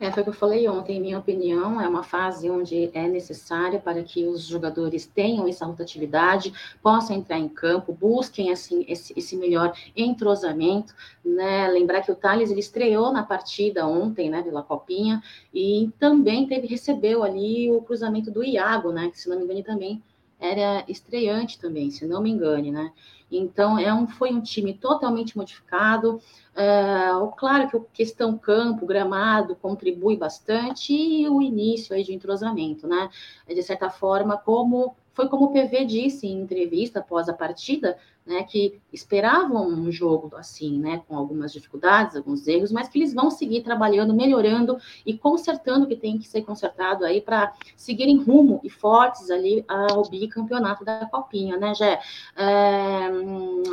[0.00, 3.06] É, foi o que eu falei ontem, em minha opinião, é uma fase onde é
[3.06, 9.12] necessária para que os jogadores tenham essa rotatividade, possam entrar em campo, busquem assim, esse,
[9.14, 11.68] esse melhor entrosamento, né?
[11.68, 16.66] Lembrar que o Thales ele estreou na partida ontem, né, pela Copinha, e também teve,
[16.66, 19.10] recebeu ali o cruzamento do Iago, né?
[19.10, 20.02] Que se não me engano também
[20.40, 22.92] era estreante também, se não me engane, né?
[23.30, 26.20] Então, é um, foi um time totalmente modificado.
[26.56, 32.88] É, claro que a questão campo, gramado, contribui bastante, e o início aí de entrosamento,
[32.88, 33.08] né?
[33.46, 37.98] De certa forma, como foi como o PV disse em entrevista após a partida,
[38.30, 43.12] né, que esperavam um jogo assim, né, com algumas dificuldades, alguns erros, mas que eles
[43.12, 48.22] vão seguir trabalhando, melhorando e consertando o que tem que ser consertado aí para seguirem
[48.22, 52.00] rumo e fortes ali ao bicampeonato da Copinha, né, Jé?
[52.36, 53.10] É,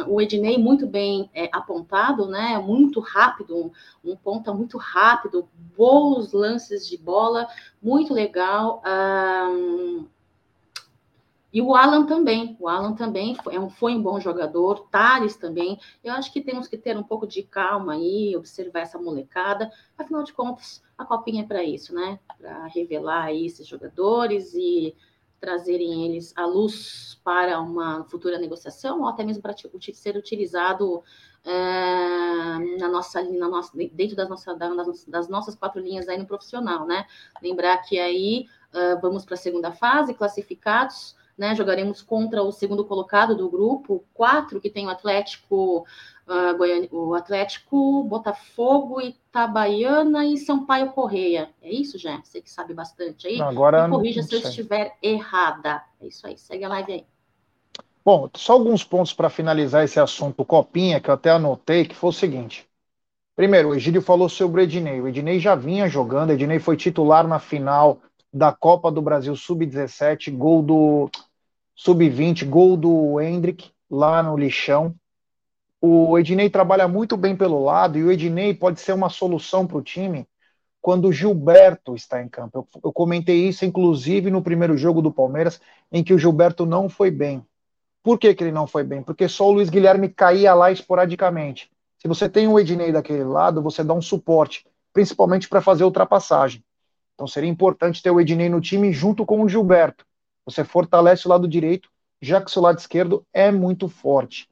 [0.08, 3.56] o Ednei muito bem é, apontado, né, muito rápido,
[4.04, 7.48] um, um ponta muito rápido, bons lances de bola,
[7.80, 8.82] muito legal.
[8.84, 10.06] Um,
[11.58, 15.36] e o Alan também, o Alan também foi, é um, foi um bom jogador, Thales
[15.36, 15.80] também.
[16.04, 19.72] Eu acho que temos que ter um pouco de calma aí, observar essa molecada.
[19.98, 22.20] Afinal de contas, a copinha é para isso, né?
[22.38, 24.96] Para revelar aí esses jogadores e
[25.40, 29.56] trazerem eles à luz para uma futura negociação, ou até mesmo para
[29.94, 31.02] ser utilizado
[31.44, 36.28] é, na nossa, na nossa, dentro das, nossa, das, das, nossas quatro linhas aí no
[36.28, 37.08] profissional, né?
[37.42, 41.56] Lembrar que aí uh, vamos para a segunda fase, classificados, né?
[41.56, 45.86] Jogaremos contra o segundo colocado do grupo, quatro, que tem o Atlético,
[46.28, 51.50] uh, Goiânia, o Atlético, Botafogo, Itabaiana e Sampaio Correia.
[51.62, 52.20] É isso, já?
[52.24, 53.40] Você que sabe bastante aí.
[53.42, 55.84] Agora, Me corrija se eu estiver errada.
[56.02, 57.06] É isso aí, segue a live aí.
[58.04, 62.10] Bom, só alguns pontos para finalizar esse assunto Copinha, que eu até anotei, que foi
[62.10, 62.66] o seguinte.
[63.36, 65.00] Primeiro, o Egídio falou sobre o Ednei.
[65.00, 68.00] O Ednei já vinha jogando, o Ednei foi titular na final
[68.34, 71.10] da Copa do Brasil Sub-17, gol do
[71.78, 74.94] sub-20, gol do Hendrick lá no lixão.
[75.80, 79.78] O Ednei trabalha muito bem pelo lado e o Ednei pode ser uma solução para
[79.78, 80.28] o time
[80.82, 82.58] quando o Gilberto está em campo.
[82.58, 85.62] Eu, eu, comentei isso, inclusive, no primeiro jogo do Palmeiras,
[85.92, 87.46] em que o Gilberto não foi bem.
[88.02, 89.04] Por que, que ele não foi bem?
[89.04, 91.70] Porque só o Luiz Guilherme caía lá esporadicamente.
[92.00, 96.64] Se você tem o Ednei daquele lado, você dá um suporte, principalmente para fazer ultrapassagem.
[97.14, 100.07] Então seria importante ter o Ednei no time junto com o Gilberto.
[100.48, 101.90] Você fortalece o lado direito,
[102.22, 104.50] já que seu lado esquerdo é muito forte.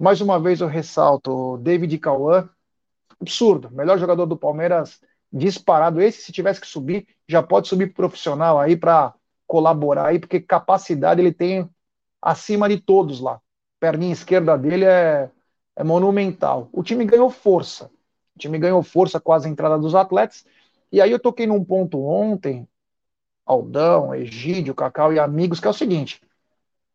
[0.00, 2.48] Mais uma vez eu ressalto, David Cauã,
[3.20, 6.00] absurdo, melhor jogador do Palmeiras disparado.
[6.00, 9.12] Esse, se tivesse que subir, já pode subir pro profissional aí para
[9.46, 11.68] colaborar aí, porque capacidade ele tem
[12.22, 13.38] acima de todos lá.
[13.78, 15.30] Perninha esquerda dele é,
[15.76, 16.70] é monumental.
[16.72, 17.90] O time ganhou força.
[18.34, 20.46] O time ganhou força com as entradas dos atletas.
[20.90, 22.66] E aí eu toquei num ponto ontem
[23.44, 26.20] Aldão, Egídio, Cacau e amigos, que é o seguinte: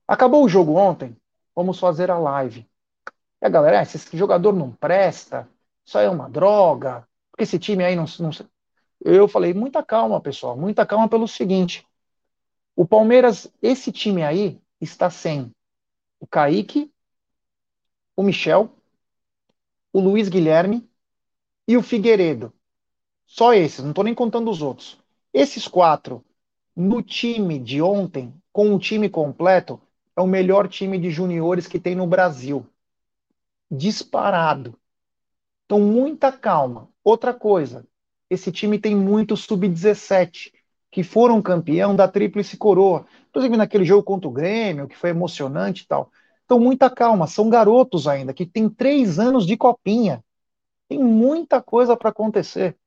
[0.07, 1.15] acabou o jogo ontem,
[1.55, 2.67] vamos fazer a live.
[3.41, 5.47] E a galera, ah, esse jogador não presta,
[5.85, 8.31] isso aí é uma droga, porque esse time aí não, não.
[9.01, 11.87] Eu falei, muita calma, pessoal, muita calma pelo seguinte:
[12.75, 15.53] o Palmeiras, esse time aí, está sem
[16.19, 16.91] o Kaique,
[18.15, 18.69] o Michel,
[19.93, 20.87] o Luiz Guilherme
[21.67, 22.53] e o Figueiredo.
[23.25, 24.97] Só esses, não estou nem contando os outros.
[25.33, 26.23] Esses quatro
[26.79, 29.81] no time de ontem, com o time completo,
[30.15, 32.65] é o melhor time de juniores que tem no Brasil.
[33.69, 34.79] Disparado.
[35.65, 36.87] Então, muita calma.
[37.03, 37.85] Outra coisa,
[38.29, 40.53] esse time tem muito sub-17,
[40.89, 43.05] que foram campeão da Tríplice Coroa.
[43.29, 46.09] Inclusive naquele jogo contra o Grêmio, que foi emocionante e tal.
[46.45, 47.27] Então, muita calma.
[47.27, 50.23] São garotos ainda, que têm três anos de copinha.
[50.87, 52.77] Tem muita coisa para acontecer.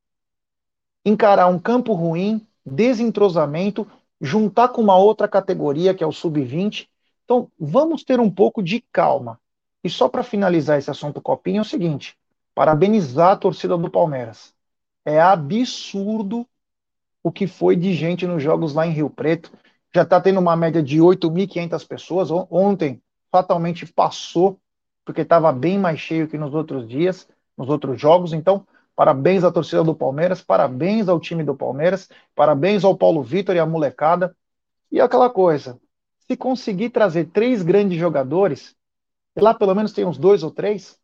[1.05, 3.87] Encarar um campo ruim, desentrosamento,
[4.19, 6.87] juntar com uma outra categoria, que é o sub-20.
[7.25, 9.39] Então, vamos ter um pouco de calma.
[9.83, 12.17] E só para finalizar esse assunto copinha é o seguinte:
[12.55, 14.53] parabenizar a torcida do Palmeiras.
[15.05, 16.47] É absurdo
[17.21, 19.51] o que foi de gente nos jogos lá em Rio Preto.
[19.93, 22.29] Já está tendo uma média de 8.500 pessoas.
[22.31, 24.59] Ontem, fatalmente passou,
[25.05, 28.33] porque estava bem mais cheio que nos outros dias, nos outros jogos.
[28.33, 33.55] Então, Parabéns à torcida do Palmeiras, parabéns ao time do Palmeiras, parabéns ao Paulo Vitor
[33.55, 34.35] e à molecada.
[34.91, 35.79] E aquela coisa,
[36.27, 38.75] se conseguir trazer três grandes jogadores,
[39.35, 40.99] lá pelo menos tem uns dois ou três,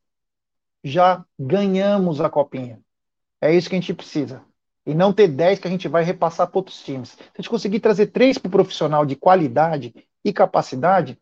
[0.83, 2.79] já ganhamos a copinha.
[3.41, 4.43] É isso que a gente precisa.
[4.85, 7.09] e não ter 10 que a gente vai repassar para outros times.
[7.11, 11.19] Se a gente conseguir trazer três para o profissional de qualidade e capacidade,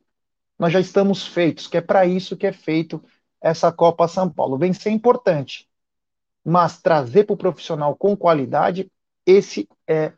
[0.57, 3.03] nós já estamos feitos, que é para isso que é feito
[3.41, 4.57] essa Copa São Paulo.
[4.57, 5.67] Vencer é importante,
[6.47, 8.89] mas trazer para o profissional com qualidade,
[9.25, 10.13] esse é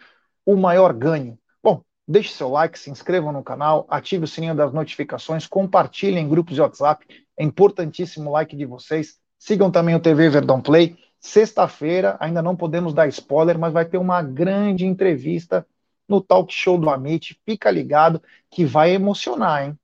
[0.46, 1.40] o maior ganho.
[1.64, 6.30] Bom, deixe seu like, se inscreva no canal, ative o sininho das notificações, compartilhem em
[6.30, 7.04] grupos de WhatsApp,
[7.36, 9.18] é importantíssimo o like de vocês.
[9.40, 10.96] Sigam também o TV Verdão Play.
[11.20, 15.66] Sexta-feira, ainda não podemos dar spoiler, mas vai ter uma grande entrevista
[16.08, 17.42] no talk show do Amit.
[17.44, 19.80] Fica ligado que vai emocionar, hein?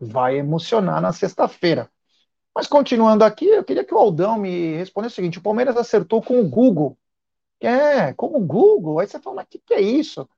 [0.00, 1.90] Vai emocionar na sexta-feira.
[2.54, 6.22] Mas continuando aqui, eu queria que o Aldão me respondesse o seguinte: o Palmeiras acertou
[6.22, 6.96] com o Google.
[7.60, 8.98] É, com o Google.
[9.00, 10.28] Aí você fala, mas o que, que é isso?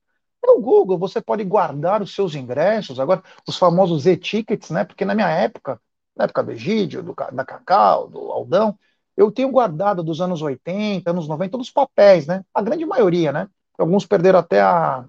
[0.45, 4.85] É o Google, você pode guardar os seus ingressos, agora os famosos e-tickets, né?
[4.85, 5.81] Porque na minha época,
[6.17, 8.79] na época do Egídio, do, da Cacau, do Aldão,
[9.17, 12.45] eu tenho guardado dos anos 80, anos 90, todos os papéis, né?
[12.55, 13.49] A grande maioria, né?
[13.79, 15.05] Alguns perderam até a,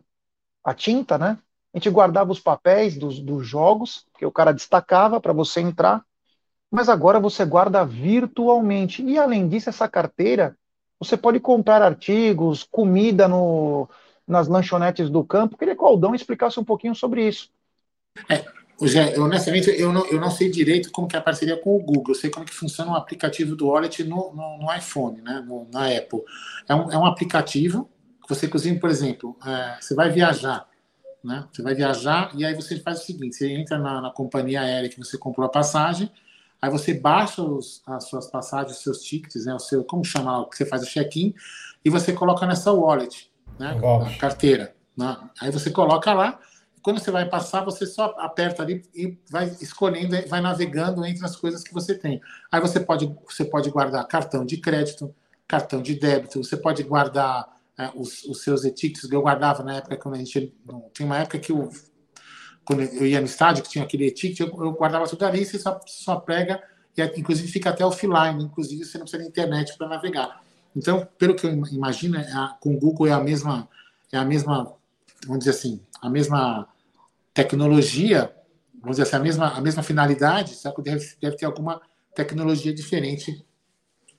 [0.63, 1.39] a tinta, né?
[1.73, 6.03] A gente guardava os papéis dos, dos jogos, que o cara destacava para você entrar,
[6.71, 9.03] mas agora você guarda virtualmente.
[9.03, 10.57] E além disso, essa carteira,
[10.99, 13.89] você pode comprar artigos, comida no,
[14.27, 15.57] nas lanchonetes do campo.
[15.57, 17.49] Queria que o Aldão explicasse um pouquinho sobre isso.
[18.29, 18.43] É,
[18.85, 21.79] Jé, honestamente, eu não, eu não sei direito como que é a parceria com o
[21.79, 22.13] Google.
[22.13, 25.43] Eu sei como que funciona o aplicativo do Wallet no, no, no iPhone, né?
[25.45, 26.21] No, na Apple.
[26.67, 27.89] É um, é um aplicativo
[28.21, 30.67] que você cozinha, por exemplo, é, você vai viajar,
[31.23, 31.45] né?
[31.51, 34.89] Você vai viajar e aí você faz o seguinte: você entra na, na companhia aérea
[34.89, 36.11] que você comprou a passagem,
[36.61, 39.53] aí você baixa os, as suas passagens, os seus tickets, né?
[39.53, 41.33] O seu, como chama, que você faz o check-in
[41.83, 43.79] e você coloca nessa wallet, né?
[44.05, 44.75] A carteira.
[44.95, 45.17] Né?
[45.41, 46.39] Aí você coloca lá
[46.87, 51.35] quando você vai passar, você só aperta ali e vai escolhendo, vai navegando entre as
[51.35, 52.21] coisas que você tem.
[52.49, 55.13] Aí você pode, você pode guardar cartão de crédito,
[55.45, 57.45] cartão de débito, você pode guardar
[57.77, 60.53] é, os, os, seus etiquetes que eu guardava na época quando a gente.
[60.93, 61.69] Tinha uma época que eu,
[62.67, 65.57] quando eu ia no estádio, que tinha aquele etiquete, eu, eu guardava tudo ali, você
[65.57, 66.61] só, só prega,
[66.97, 70.43] e inclusive fica até offline, inclusive você não precisa de internet para navegar.
[70.75, 73.69] Então, pelo que eu imagino, é a, com o Google é a mesma,
[74.11, 74.75] é a mesma,
[75.25, 76.67] vamos dizer assim, a mesma
[77.33, 78.35] tecnologia,
[78.81, 81.81] vamos dizer assim, a mesma, a mesma finalidade, só que deve, deve ter alguma
[82.13, 83.45] tecnologia diferente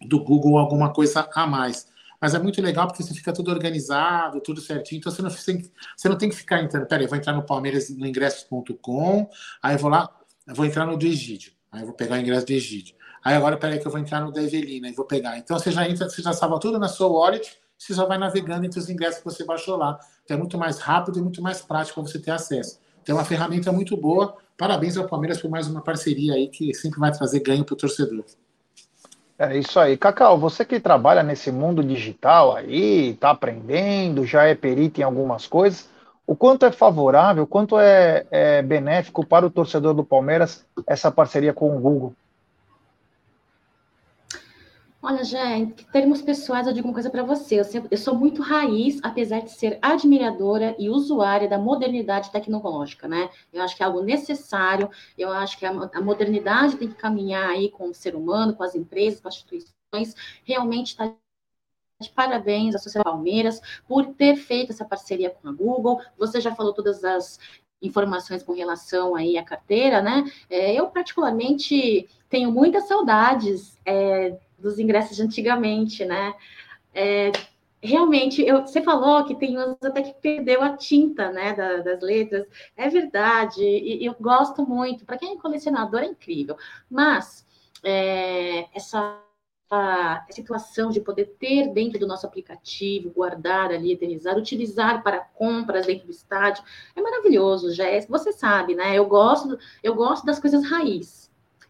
[0.00, 1.86] do Google, alguma coisa a mais.
[2.20, 4.98] Mas é muito legal porque você fica tudo organizado, tudo certinho.
[4.98, 6.86] Então você não, você não tem que ficar entrando.
[6.86, 9.28] Peraí, vou entrar no Palmeiras no ingressos.com,
[9.62, 10.08] aí vou lá,
[10.46, 12.96] vou entrar no do Egídio, aí vou pegar o ingresso do Egídio.
[13.24, 15.38] Aí agora, peraí, que eu vou entrar no da Evelina e vou pegar.
[15.38, 18.66] Então você já entra, você já salva tudo na sua wallet, você só vai navegando
[18.66, 19.98] entre os ingressos que você baixou lá.
[20.24, 22.80] Então é muito mais rápido e muito mais prático você ter acesso.
[23.08, 24.36] Então, é uma ferramenta muito boa.
[24.54, 27.76] Parabéns ao Palmeiras por mais uma parceria aí que sempre vai trazer ganho para o
[27.76, 28.22] torcedor.
[29.38, 29.96] É isso aí.
[29.96, 35.46] Cacau, você que trabalha nesse mundo digital aí, está aprendendo, já é perito em algumas
[35.46, 35.88] coisas,
[36.26, 41.10] o quanto é favorável, o quanto é, é benéfico para o torcedor do Palmeiras essa
[41.10, 42.14] parceria com o Google?
[45.00, 47.60] Olha, já em termos pessoais, eu digo uma coisa para você.
[47.60, 53.06] Eu, sempre, eu, sou muito raiz, apesar de ser admiradora e usuária da modernidade tecnológica,
[53.06, 53.30] né?
[53.52, 54.90] Eu acho que é algo necessário.
[55.16, 58.64] Eu acho que a, a modernidade tem que caminhar aí com o ser humano, com
[58.64, 60.16] as empresas, com as instituições.
[60.44, 61.14] Realmente está
[62.00, 66.00] de parabéns à Sociedade Palmeiras por ter feito essa parceria com a Google.
[66.18, 67.38] Você já falou todas as
[67.80, 70.24] informações com relação aí à carteira, né?
[70.50, 76.34] É, eu particularmente tenho muitas saudades é, dos ingressos de antigamente, né?
[76.94, 77.32] É,
[77.82, 82.00] realmente, eu, você falou que tem uns até que perdeu a tinta, né, da, das
[82.00, 82.46] letras.
[82.76, 85.04] É verdade, e, eu gosto muito.
[85.04, 86.56] Para quem é colecionador, é incrível.
[86.90, 87.46] Mas
[87.84, 89.22] é, essa
[89.70, 95.84] a situação de poder ter dentro do nosso aplicativo, guardar ali, eternizar, utilizar para compras
[95.84, 96.64] dentro do estádio,
[96.96, 98.96] é maravilhoso, já é, você sabe, né?
[98.96, 101.27] Eu gosto, eu gosto das coisas raiz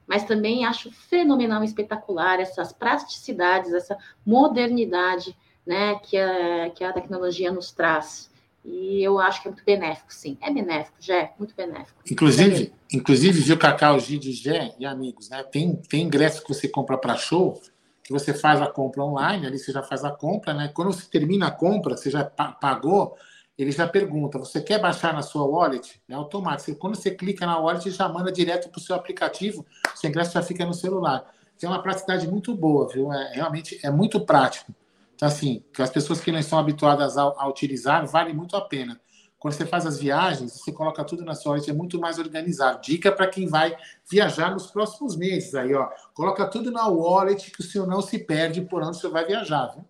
[0.08, 7.52] mas também acho fenomenal espetacular essas praticidades, essa modernidade né, que, a, que a tecnologia
[7.52, 8.30] nos traz.
[8.64, 10.36] E eu acho que é muito benéfico, sim.
[10.40, 12.00] É benéfico, já é muito benéfico.
[12.10, 15.42] Inclusive, é inclusive viu, Cacau, Gide, Gé e amigos, né?
[15.42, 17.60] Tem, tem ingresso que você compra para show,
[18.02, 20.70] que você faz a compra online, ali você já faz a compra, né?
[20.74, 23.14] Quando você termina a compra, você já pagou,
[23.58, 26.00] ele já pergunta: você quer baixar na sua wallet?
[26.08, 26.78] É automático.
[26.78, 30.32] Quando você clica na wallet, já manda direto para o seu aplicativo, o seu ingresso
[30.32, 31.28] já fica no celular.
[31.58, 33.12] Tem uma praticidade muito boa, viu?
[33.12, 34.72] É, realmente é muito prático.
[35.16, 39.00] Então, assim, as pessoas que não estão habituadas a, a, utilizar, vale muito a pena.
[39.36, 42.80] Quando você faz as viagens, você coloca tudo na sua wallet, é muito mais organizado.
[42.80, 43.76] Dica para quem vai
[44.08, 45.88] viajar nos próximos meses aí, ó.
[46.14, 49.66] Coloca tudo na wallet que o senhor não se perde por onde você vai viajar,
[49.74, 49.84] viu?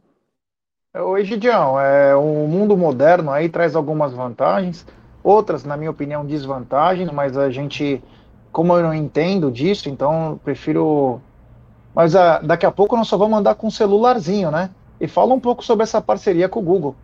[1.00, 4.84] Oi, Gidião, é, o mundo moderno aí traz algumas vantagens,
[5.22, 8.02] outras, na minha opinião, desvantagens, mas a gente,
[8.50, 11.20] como eu não entendo disso, então prefiro.
[11.94, 14.70] Mas a, ah, daqui a pouco nós só vamos andar com um celularzinho, né?
[15.00, 16.96] E fala um pouco sobre essa parceria com o Google.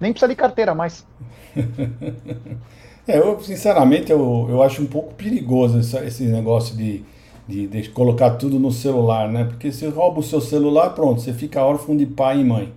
[0.00, 1.06] Nem precisa de carteira mais.
[3.06, 7.04] é, eu, sinceramente, eu, eu acho um pouco perigoso esse, esse negócio de,
[7.46, 9.44] de, de, colocar tudo no celular, né?
[9.44, 12.72] Porque se rouba o seu celular, pronto, você fica órfão de pai e mãe.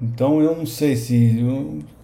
[0.00, 1.42] Então eu não sei se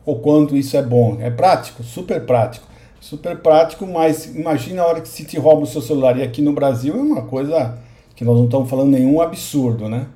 [0.04, 1.18] o quanto isso é bom.
[1.20, 2.66] É prático, super prático.
[3.00, 6.18] Super prático, mas imagina a hora que se te rouba o seu celular.
[6.18, 7.78] E aqui no Brasil é uma coisa
[8.14, 10.06] que nós não estamos falando nenhum absurdo, né?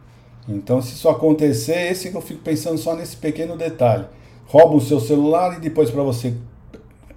[0.46, 4.04] Então, se isso acontecer, esse que eu fico pensando só nesse pequeno detalhe.
[4.46, 6.34] Rouba o seu celular e depois para você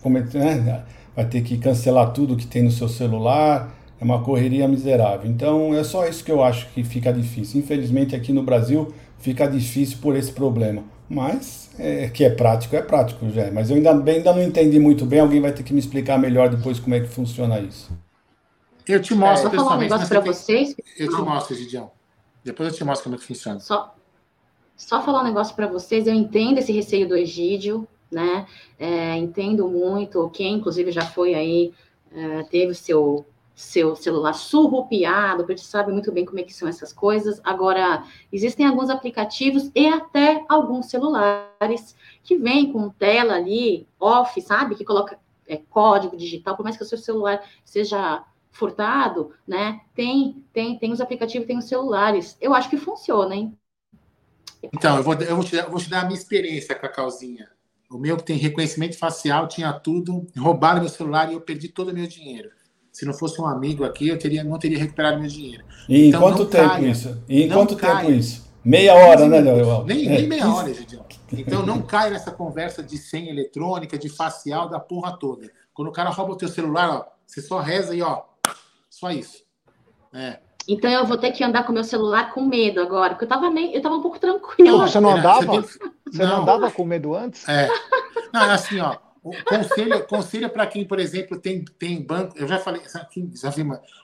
[0.05, 3.75] né, vai ter que cancelar tudo que tem no seu celular.
[3.99, 5.29] É uma correria miserável.
[5.29, 7.59] Então, é só isso que eu acho que fica difícil.
[7.59, 10.83] Infelizmente, aqui no Brasil fica difícil por esse problema.
[11.09, 13.49] Mas é, que é prático, é prático, já.
[13.51, 15.19] Mas eu ainda, bem, ainda não entendi muito bem.
[15.19, 17.89] Alguém vai ter que me explicar melhor depois como é que funciona isso.
[18.87, 19.47] Eu te mostro.
[19.47, 20.75] É, vou falar um negócio para vocês.
[20.97, 21.91] Eu te mostro, Gidião.
[22.43, 23.59] Depois eu te mostro como é que funciona.
[23.59, 23.95] Só,
[24.75, 26.07] só falar um negócio para vocês.
[26.07, 28.45] Eu entendo esse receio do Egídio, né?
[28.79, 30.29] É, entendo muito.
[30.29, 31.73] Quem, inclusive, já foi aí,
[32.11, 33.25] é, teve seu
[33.57, 37.41] seu celular surrupiado, porque você sabe muito bem como é que são essas coisas.
[37.43, 44.75] Agora, existem alguns aplicativos e até alguns celulares que vêm com tela ali off, sabe?
[44.75, 49.81] Que coloca é, código digital, por mais que o seu celular seja furtado, né?
[49.95, 52.37] Tem, tem, tem os aplicativos, tem os celulares.
[52.39, 53.57] Eu acho que funciona, hein?
[54.61, 57.49] Então, eu vou, eu vou, te, eu vou te dar a minha experiência, Cacauzinha.
[57.89, 61.89] O meu que tem reconhecimento facial, tinha tudo, roubaram meu celular e eu perdi todo
[61.89, 62.51] o meu dinheiro.
[62.97, 65.63] Se não fosse um amigo aqui, eu teria, não teria recuperado meu dinheiro.
[65.87, 67.23] E então, em quanto tempo caia, isso?
[67.29, 67.97] E em quanto caia.
[67.99, 68.49] tempo isso?
[68.65, 69.83] Meia hora, né, Léo?
[69.83, 70.27] Nem, nem é.
[70.27, 71.05] meia hora, Gidião.
[71.31, 75.47] Então não cai nessa conversa de senha eletrônica, de facial, da porra toda.
[75.75, 78.23] Quando o cara rouba o teu celular, ó, você só reza e ó,
[78.89, 79.43] só isso.
[80.11, 80.39] É.
[80.67, 83.51] Então eu vou ter que andar com meu celular com medo agora, porque eu tava
[83.51, 84.79] meio, eu tava um pouco tranquilo.
[84.79, 85.61] Você não andava?
[85.61, 85.79] Você,
[86.13, 86.27] não.
[86.29, 87.47] não andava com medo antes?
[87.47, 87.69] É.
[88.33, 88.97] Não, é assim, ó.
[89.45, 92.37] Conselho, conselho para quem, por exemplo, tem, tem banco.
[92.37, 92.81] Eu já falei,
[93.33, 93.63] já vi,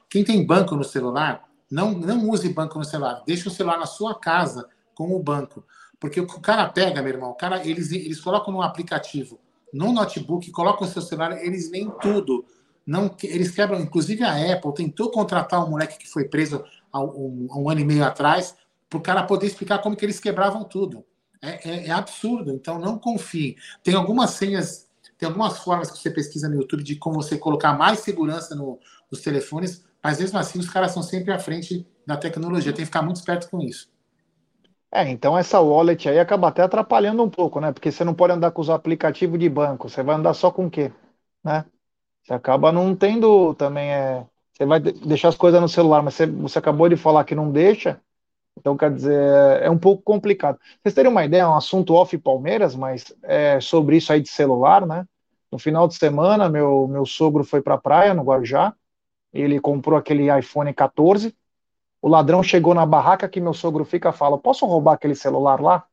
[0.10, 3.24] quem tem banco no celular, não, não use banco no celular.
[3.26, 5.66] Deixe o celular na sua casa com o banco.
[6.00, 9.40] Porque o cara pega, meu irmão, o cara, eles, eles colocam no aplicativo,
[9.74, 12.46] no notebook, colocam o seu celular, eles nem tudo
[12.86, 13.80] não, eles quebram.
[13.80, 17.86] Inclusive a Apple tentou contratar um moleque que foi preso há um, um ano e
[17.86, 18.56] meio atrás
[18.90, 21.04] para o cara poder explicar como que eles quebravam tudo.
[21.42, 22.52] É, é, é, absurdo.
[22.52, 23.58] Então não confie.
[23.84, 24.88] Tem algumas senhas,
[25.24, 28.78] tem algumas formas que você pesquisa no YouTube de como você colocar mais segurança no,
[29.10, 32.74] nos telefones, mas mesmo assim os caras estão sempre à frente da tecnologia.
[32.74, 33.90] Tem que ficar muito esperto com isso.
[34.92, 37.72] É, então essa wallet aí acaba até atrapalhando um pouco, né?
[37.72, 40.66] Porque você não pode andar com os aplicativos de banco, você vai andar só com
[40.66, 40.92] o quê?
[41.42, 41.64] Né?
[42.22, 43.92] Você acaba não tendo também.
[43.92, 47.34] É, você vai deixar as coisas no celular, mas você, você acabou de falar que
[47.34, 48.00] não deixa.
[48.60, 50.60] Então, quer dizer, é um pouco complicado.
[50.82, 54.30] Vocês terem uma ideia, é um assunto off Palmeiras, mas é sobre isso aí de
[54.30, 55.08] celular, né?
[55.54, 58.74] No final de semana, meu, meu sogro foi para a praia, no Guarujá.
[59.32, 61.38] Ele comprou aquele iPhone 14.
[62.02, 65.86] O ladrão chegou na barraca que meu sogro fica fala: Posso roubar aquele celular lá?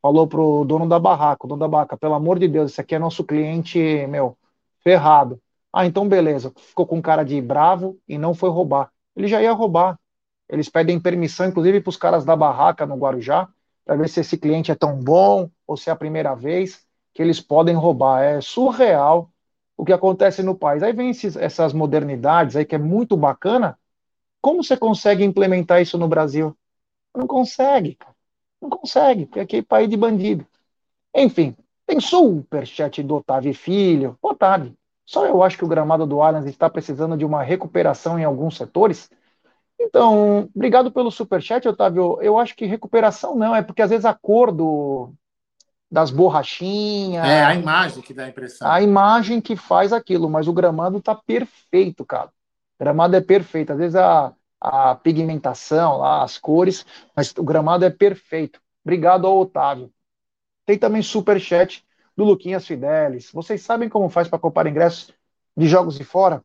[0.00, 2.94] Falou pro dono da barraca: o dono da barraca, pelo amor de Deus, esse aqui
[2.94, 4.38] é nosso cliente, meu,
[4.84, 5.42] ferrado.
[5.72, 6.52] Ah, então beleza.
[6.56, 8.92] Ficou com cara de bravo e não foi roubar.
[9.16, 9.98] Ele já ia roubar.
[10.48, 13.48] Eles pedem permissão, inclusive, para os caras da barraca no Guarujá,
[13.84, 17.22] para ver se esse cliente é tão bom ou se é a primeira vez que
[17.22, 18.22] eles podem roubar.
[18.22, 19.30] É surreal
[19.76, 20.82] o que acontece no país.
[20.82, 23.78] Aí vem esses, essas modernidades aí que é muito bacana.
[24.40, 26.56] Como você consegue implementar isso no Brasil?
[27.14, 28.14] Não consegue, cara.
[28.60, 30.46] Não consegue, porque aqui é país de bandido.
[31.14, 31.56] Enfim,
[31.86, 34.18] tem superchat do Otávio Filho.
[34.38, 34.74] Tarde.
[35.04, 38.56] Só eu acho que o gramado do Allianz está precisando de uma recuperação em alguns
[38.56, 39.10] setores.
[39.78, 42.18] Então, obrigado pelo superchat, Otávio.
[42.22, 45.12] Eu acho que recuperação não, é porque às vezes a cor do,
[45.92, 47.28] das borrachinhas.
[47.28, 48.70] É, a imagem que dá a impressão.
[48.70, 52.28] A imagem que faz aquilo, mas o gramado está perfeito, cara.
[52.28, 53.72] O gramado é perfeito.
[53.72, 58.58] Às vezes a, a pigmentação lá, as cores, mas o gramado é perfeito.
[58.82, 59.92] Obrigado ao Otávio.
[60.64, 61.84] Tem também superchat
[62.16, 63.30] do Luquinhas Fidelis.
[63.30, 65.12] Vocês sabem como faz para comprar ingressos
[65.54, 66.42] de jogos de fora?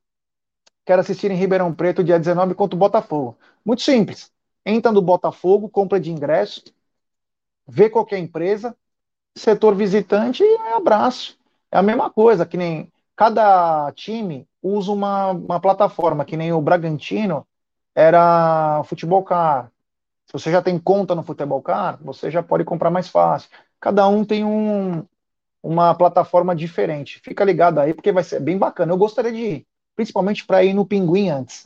[0.85, 3.37] Quero assistir em Ribeirão Preto dia 19 contra o Botafogo.
[3.63, 4.29] Muito simples.
[4.65, 6.61] Entra no Botafogo, compra de ingresso,
[7.65, 8.75] vê qualquer empresa,
[9.37, 11.37] setor visitante e abraço.
[11.71, 16.61] É a mesma coisa, que nem cada time usa uma, uma plataforma, que nem o
[16.61, 17.45] Bragantino
[17.95, 19.71] era Futebol Car,
[20.27, 23.49] Se você já tem conta no Futebol Car, você já pode comprar mais fácil.
[23.79, 25.05] Cada um tem um,
[25.63, 27.19] uma plataforma diferente.
[27.23, 28.93] Fica ligado aí, porque vai ser bem bacana.
[28.93, 31.63] Eu gostaria de ir, principalmente para ir no Pinguim antes.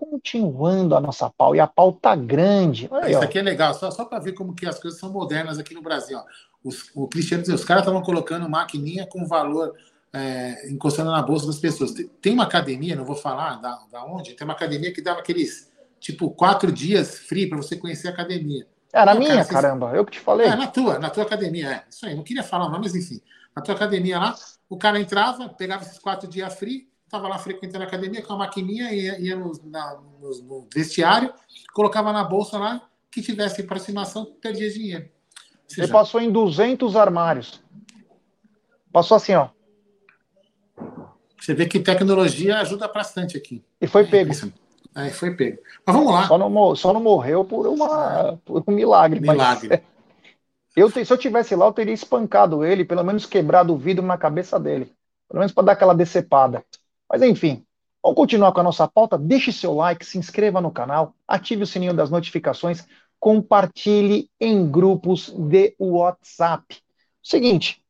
[0.00, 2.88] Continuando a nossa pau, e a pau tá grande.
[2.90, 3.24] Aí, Isso ó.
[3.24, 5.82] aqui é legal, só, só para ver como que as coisas são modernas aqui no
[5.82, 6.16] Brasil.
[6.16, 6.24] Ó.
[6.64, 9.74] Os, o Cristiano, os caras estavam colocando maquininha com valor
[10.12, 11.92] é, encostando na bolsa das pessoas.
[12.20, 15.70] Tem uma academia, não vou falar da, da onde, tem uma academia que dava aqueles,
[15.98, 18.66] tipo, quatro dias free para você conhecer a academia.
[18.92, 20.46] É na minha, cara, caramba, eu que te falei.
[20.46, 21.84] É, na tua, na tua academia, é.
[21.88, 23.20] Isso aí, não queria falar o nome, mas enfim.
[23.54, 24.34] Na tua academia lá,
[24.68, 28.36] o cara entrava, pegava esses quatro dias free, estava lá frequentando a academia com a
[28.36, 31.34] maquininha, ia, ia no, na, no, no, vestiário,
[31.74, 32.80] colocava na bolsa lá,
[33.10, 35.08] que tivesse aproximação, perdia dinheiro.
[35.76, 37.60] Ele passou em 200 armários.
[38.92, 39.48] Passou assim, ó.
[41.38, 43.64] Você vê que tecnologia ajuda bastante aqui.
[43.80, 44.32] E foi pego.
[44.94, 45.58] É, foi pego.
[45.84, 46.28] Mas vamos lá.
[46.28, 49.20] Só não, só não morreu por, uma, por um milagre.
[49.20, 49.68] Milagre.
[49.68, 49.80] Mas,
[50.76, 54.18] eu, se eu tivesse lá, eu teria espancado ele, pelo menos quebrado o vidro na
[54.18, 54.92] cabeça dele.
[55.28, 56.64] Pelo menos para dar aquela decepada.
[57.10, 57.66] Mas enfim,
[58.00, 59.18] vamos continuar com a nossa pauta.
[59.18, 62.86] Deixe seu like, se inscreva no canal, ative o sininho das notificações,
[63.18, 66.80] compartilhe em grupos de WhatsApp.
[67.20, 67.84] Seguinte,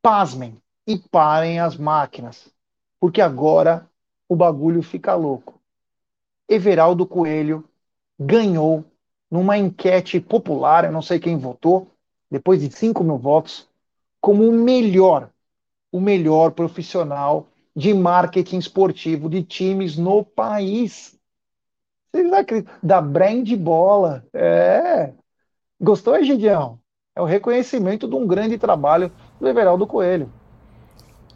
[0.00, 0.56] pasmem
[0.86, 2.48] e parem as máquinas,
[2.98, 3.86] porque agora
[4.26, 5.60] o bagulho fica louco.
[6.48, 7.68] Everaldo Coelho
[8.18, 8.86] ganhou
[9.30, 11.90] numa enquete popular, eu não sei quem votou,
[12.30, 13.68] depois de 5 mil votos,
[14.18, 15.30] como o melhor,
[15.92, 17.46] o melhor profissional
[17.78, 21.16] de marketing esportivo de times no país.
[22.10, 22.74] Vocês acreditam?
[22.82, 24.24] Da brand bola.
[24.34, 25.12] É.
[25.80, 26.80] Gostou, Egidião?
[27.14, 30.28] É o reconhecimento de um grande trabalho do Everaldo Coelho.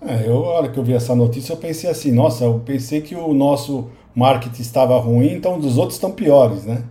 [0.00, 3.00] É, eu, a hora que eu vi essa notícia, eu pensei assim, nossa, eu pensei
[3.00, 6.82] que o nosso marketing estava ruim, então os outros estão piores, né?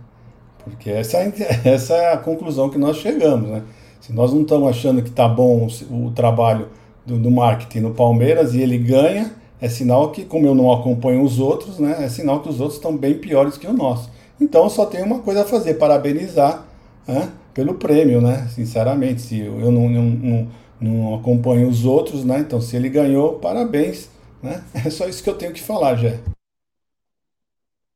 [0.64, 1.30] Porque essa, é
[1.68, 3.62] essa é a conclusão que nós chegamos, né?
[4.00, 6.70] Se nós não estamos achando que está bom o, o trabalho
[7.04, 11.22] do, do, marketing no Palmeiras e ele ganha, é sinal que, como eu não acompanho
[11.22, 12.04] os outros, né?
[12.04, 14.10] É sinal que os outros estão bem piores que o nosso.
[14.40, 16.66] Então só tem uma coisa a fazer, parabenizar
[17.06, 18.48] né, pelo prêmio, né?
[18.52, 20.48] Sinceramente, se eu não, não, não,
[20.80, 22.40] não acompanho os outros, né?
[22.40, 24.10] Então se ele ganhou, parabéns,
[24.42, 24.64] né?
[24.84, 26.20] É só isso que eu tenho que falar, Jé.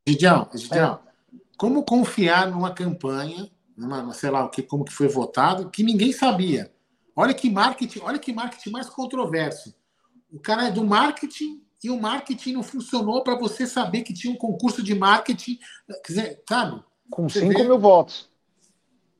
[0.06, 1.00] Gidião, Gidião,
[1.34, 1.36] é.
[1.58, 6.12] como confiar numa campanha, numa, sei lá o que, como que foi votado, que ninguém
[6.12, 6.70] sabia?
[7.16, 9.74] Olha que marketing, olha que marketing mais controverso.
[10.36, 14.30] O cara é do marketing e o marketing não funcionou para você saber que tinha
[14.30, 15.58] um concurso de marketing,
[16.04, 16.82] quer dizer, sabe?
[17.10, 18.28] Com 5 mil votos.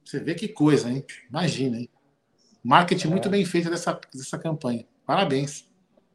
[0.04, 1.02] Você vê que coisa, hein?
[1.30, 1.88] Imagina, hein?
[2.62, 3.10] Marketing é.
[3.10, 4.84] muito bem feito dessa, dessa campanha.
[5.06, 5.66] Parabéns.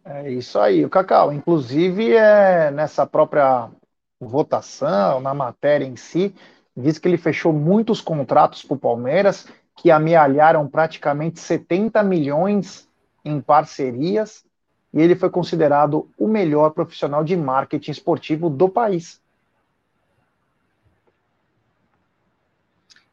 [0.05, 1.33] É isso aí, o Cacau.
[1.33, 3.71] Inclusive, é, nessa própria
[4.19, 6.31] votação, na matéria em si,
[6.77, 12.87] diz que ele fechou muitos contratos para o Palmeiras, que amealharam praticamente 70 milhões
[13.25, 14.43] em parcerias,
[14.93, 19.21] e ele foi considerado o melhor profissional de marketing esportivo do país.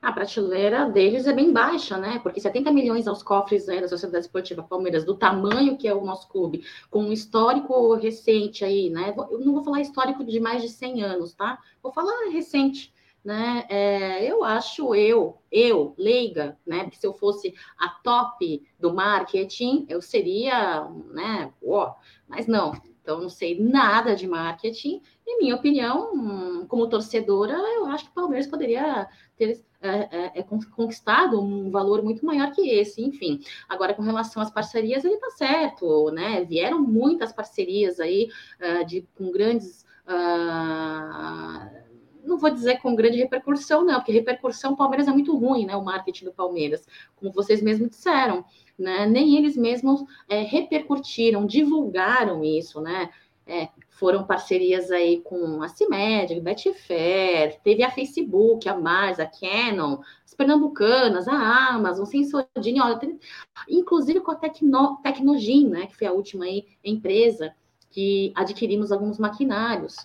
[0.01, 2.19] a prateleira deles é bem baixa, né?
[2.23, 6.05] Porque 70 milhões aos cofres né, da Sociedade Esportiva Palmeiras, do tamanho que é o
[6.05, 9.13] nosso clube, com um histórico recente aí, né?
[9.31, 11.59] Eu não vou falar histórico de mais de 100 anos, tá?
[11.83, 12.93] Vou falar recente,
[13.25, 13.65] né?
[13.69, 16.85] É, eu acho, eu, eu, leiga, né?
[16.85, 21.53] Porque se eu fosse a top do marketing, eu seria, né?
[21.65, 21.95] Ó,
[22.29, 22.73] mas não,
[23.09, 25.01] então, não sei nada de marketing.
[25.27, 30.43] Em minha opinião, como torcedora, eu acho que o Palmeiras poderia ter é, é, é,
[30.43, 33.41] conquistado um valor muito maior que esse, enfim.
[33.69, 36.45] Agora, com relação às parcerias, ele está certo, né?
[36.45, 38.29] Vieram muitas parcerias aí
[38.61, 39.87] uh, de, com grandes.
[40.07, 41.88] Uh,
[42.29, 45.75] não vou dizer com grande repercussão, não, porque repercussão, Palmeiras é muito ruim, né?
[45.75, 48.45] O marketing do Palmeiras, como vocês mesmos disseram
[48.79, 49.07] né?
[49.07, 53.11] Nem eles mesmos é, repercutiram, divulgaram isso, né?
[53.45, 60.01] É, foram parcerias aí com a CIMED, Betfair, teve a Facebook, a Mars, a Canon,
[60.23, 63.19] as Pernambucanas, a Amazon, Sensordine, olha, tem,
[63.67, 67.55] inclusive com a Tecno, Tecnogin, né, que foi a última aí, empresa
[67.91, 69.97] que adquirimos alguns maquinários.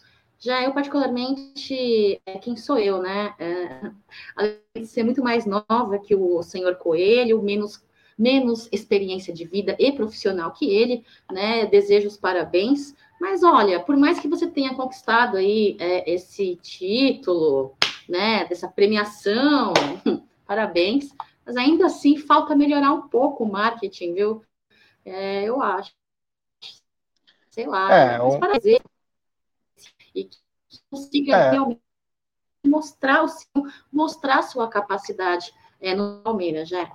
[0.44, 3.34] Já eu, particularmente, é, quem sou eu, né?
[3.40, 3.92] É,
[4.36, 7.82] além de ser muito mais nova que o senhor Coelho, menos
[8.18, 11.66] menos experiência de vida e profissional que ele, né?
[11.66, 12.94] Desejo os parabéns.
[13.22, 17.76] Mas olha, por mais que você tenha conquistado aí é, esse título,
[18.08, 18.46] né?
[18.46, 19.74] Dessa premiação,
[20.46, 21.10] parabéns.
[21.46, 24.44] Mas ainda assim falta melhorar um pouco o marketing, viu?
[25.06, 25.94] É, eu acho.
[27.50, 27.94] Sei lá.
[27.94, 28.40] É, um...
[30.14, 30.38] E que
[30.90, 31.52] consiga é.
[31.52, 31.82] realmente
[32.66, 33.48] mostrar o seu,
[33.92, 36.92] mostrar sua capacidade é, no Palmeiras, já.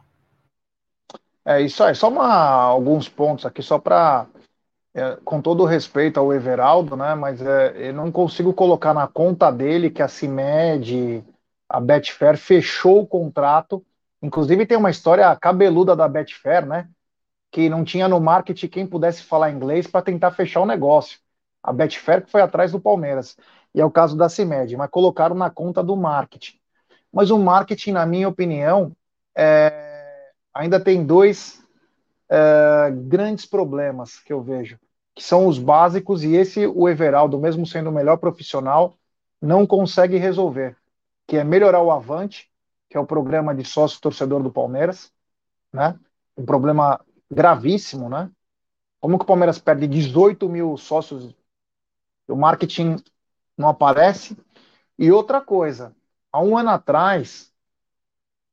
[1.45, 4.27] É isso aí, só uma, alguns pontos aqui, só para,
[4.95, 9.07] é, com todo o respeito ao Everaldo, né, mas é, eu não consigo colocar na
[9.07, 11.25] conta dele que a CIMED,
[11.69, 13.85] a Betfair, fechou o contrato,
[14.23, 16.89] inclusive tem uma história cabeluda da Betfair, né,
[17.51, 21.19] que não tinha no marketing quem pudesse falar inglês para tentar fechar o negócio.
[21.63, 23.37] A Betfair que foi atrás do Palmeiras.
[23.75, 26.59] E é o caso da CIMED, mas colocaram na conta do marketing.
[27.13, 28.95] Mas o marketing, na minha opinião,
[29.37, 31.63] é, ainda tem dois
[32.29, 34.79] é, grandes problemas que eu vejo,
[35.15, 38.97] que são os básicos, e esse o Everaldo, mesmo sendo o melhor profissional,
[39.41, 40.77] não consegue resolver,
[41.27, 42.51] que é melhorar o Avante,
[42.89, 45.13] que é o programa de sócio torcedor do Palmeiras,
[45.73, 45.99] né?
[46.37, 47.01] Um problema
[47.31, 48.31] gravíssimo, né?
[49.01, 51.35] Como que o Palmeiras perde 18 mil sócios?
[52.29, 52.97] O marketing
[53.57, 54.37] não aparece.
[54.99, 55.95] E outra coisa,
[56.33, 57.53] há um ano atrás,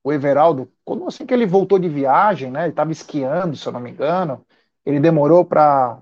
[0.04, 2.64] o Everaldo, quando assim que ele voltou de viagem, né?
[2.64, 4.46] Ele estava esquiando, se eu não me engano,
[4.86, 6.00] ele demorou para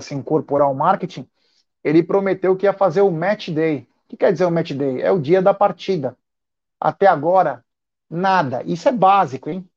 [0.00, 1.28] se incorporar ao marketing.
[1.84, 3.86] Ele prometeu que ia fazer o match day.
[4.06, 5.00] O que quer dizer o match day?
[5.00, 6.16] É o dia da partida.
[6.80, 7.64] Até agora,
[8.10, 8.62] nada.
[8.64, 9.68] Isso é básico, hein?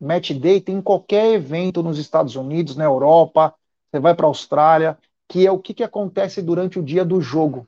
[0.00, 3.54] Match day tem em qualquer evento nos Estados Unidos, na Europa,
[3.90, 4.98] você vai para a Austrália,
[5.30, 7.64] que é o que, que acontece durante o dia do jogo,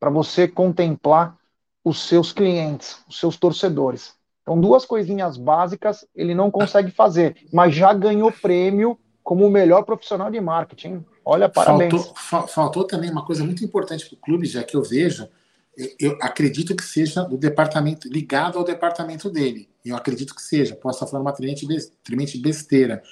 [0.00, 1.38] para você contemplar
[1.84, 4.14] os seus clientes, os seus torcedores.
[4.42, 9.84] Então, duas coisinhas básicas ele não consegue fazer, mas já ganhou prêmio como o melhor
[9.84, 11.04] profissional de marketing.
[11.24, 11.92] Olha, parabéns.
[12.16, 15.28] Faltou, faltou também uma coisa muito importante para o clube, já que eu vejo,
[16.00, 19.68] eu acredito que seja do departamento, ligado ao departamento dele.
[19.84, 23.04] Eu acredito que seja, posso falando uma tremenda besteira,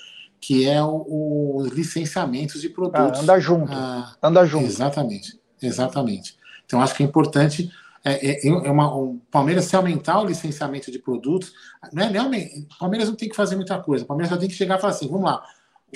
[0.43, 3.21] que é os licenciamentos de produtos.
[3.21, 3.73] Ah, anda junto.
[3.73, 4.67] Ah, anda junto.
[4.67, 6.37] Exatamente, exatamente.
[6.67, 7.71] Então acho que é importante
[8.05, 11.53] é, é, é uma, o Palmeiras se aumentar o licenciamento de produtos,
[11.93, 14.03] não é nem o Palmeiras não tem que fazer muita coisa.
[14.03, 15.45] O Palmeiras só tem que chegar e falar assim: vamos lá,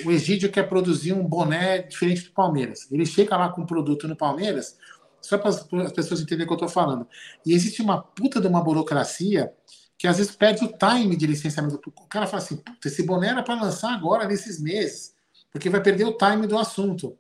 [0.05, 2.87] o Egídio quer produzir um boné diferente do Palmeiras.
[2.93, 4.79] Ele chega lá com um produto no Palmeiras,
[5.21, 7.09] só para as pessoas entenderem o que eu estou falando.
[7.45, 9.53] E existe uma puta de uma burocracia
[9.99, 11.81] que às vezes perde o time de licenciamento.
[11.87, 15.15] O cara fala assim: esse boné era para lançar agora, nesses meses,
[15.51, 17.17] porque vai perder o time do assunto.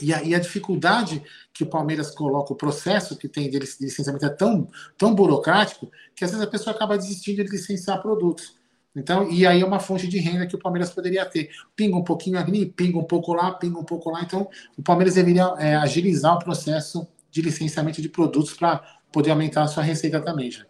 [0.00, 1.22] E a, e a, dificuldade
[1.52, 4.68] que o Palmeiras coloca, o processo que tem de licenciamento é tão,
[4.98, 8.56] tão burocrático que às vezes a pessoa acaba desistindo de licenciar produtos.
[8.96, 11.50] Então, e aí é uma fonte de renda que o Palmeiras poderia ter.
[11.76, 14.22] Pinga um pouquinho ali, pinga um pouco lá, pinga um pouco lá.
[14.22, 19.62] Então, o Palmeiras deveria é, agilizar o processo de licenciamento de produtos para poder aumentar
[19.62, 20.64] a sua receita também, já.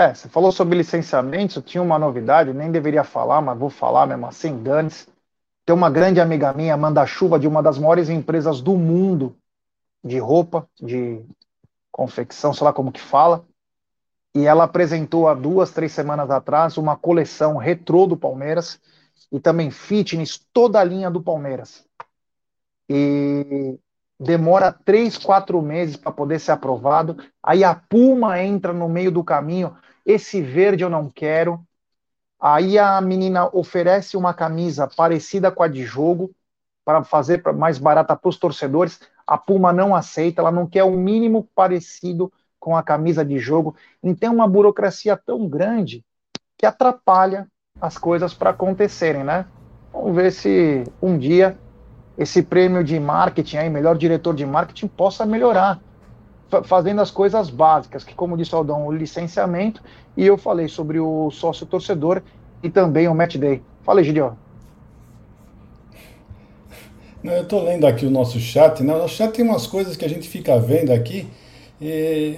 [0.00, 4.28] É, você falou sobre licenciamentos, tinha uma novidade, nem deveria falar, mas vou falar mesmo
[4.28, 5.08] assim, dane-se.
[5.66, 9.36] Tem uma grande amiga minha, Amanda Chuva, de uma das maiores empresas do mundo
[10.04, 11.20] de roupa, de
[11.90, 13.44] confecção, sei lá como que fala.
[14.36, 18.80] E ela apresentou há duas, três semanas atrás uma coleção retrô do Palmeiras
[19.32, 21.84] e também fitness, toda a linha do Palmeiras.
[22.88, 23.76] E
[24.18, 27.16] demora três, quatro meses para poder ser aprovado.
[27.42, 29.76] Aí a Puma entra no meio do caminho.
[30.08, 31.60] Esse verde eu não quero.
[32.40, 36.30] Aí a menina oferece uma camisa parecida com a de jogo
[36.82, 38.98] para fazer mais barata para os torcedores.
[39.26, 43.76] A Puma não aceita, ela não quer o mínimo parecido com a camisa de jogo.
[44.02, 46.02] Então, uma burocracia tão grande
[46.56, 47.46] que atrapalha
[47.78, 49.44] as coisas para acontecerem, né?
[49.92, 51.58] Vamos ver se um dia
[52.16, 55.78] esse prêmio de marketing, aí, melhor diretor de marketing, possa melhorar,
[56.64, 59.82] fazendo as coisas básicas, que, como disse o Aldão, o licenciamento
[60.16, 62.22] e eu falei sobre o sócio torcedor
[62.62, 63.62] e também o match day.
[63.84, 64.32] Fala aí, Gideon.
[67.22, 68.94] Eu estou lendo aqui o nosso chat, né?
[68.94, 71.26] O chat tem umas coisas que a gente fica vendo aqui.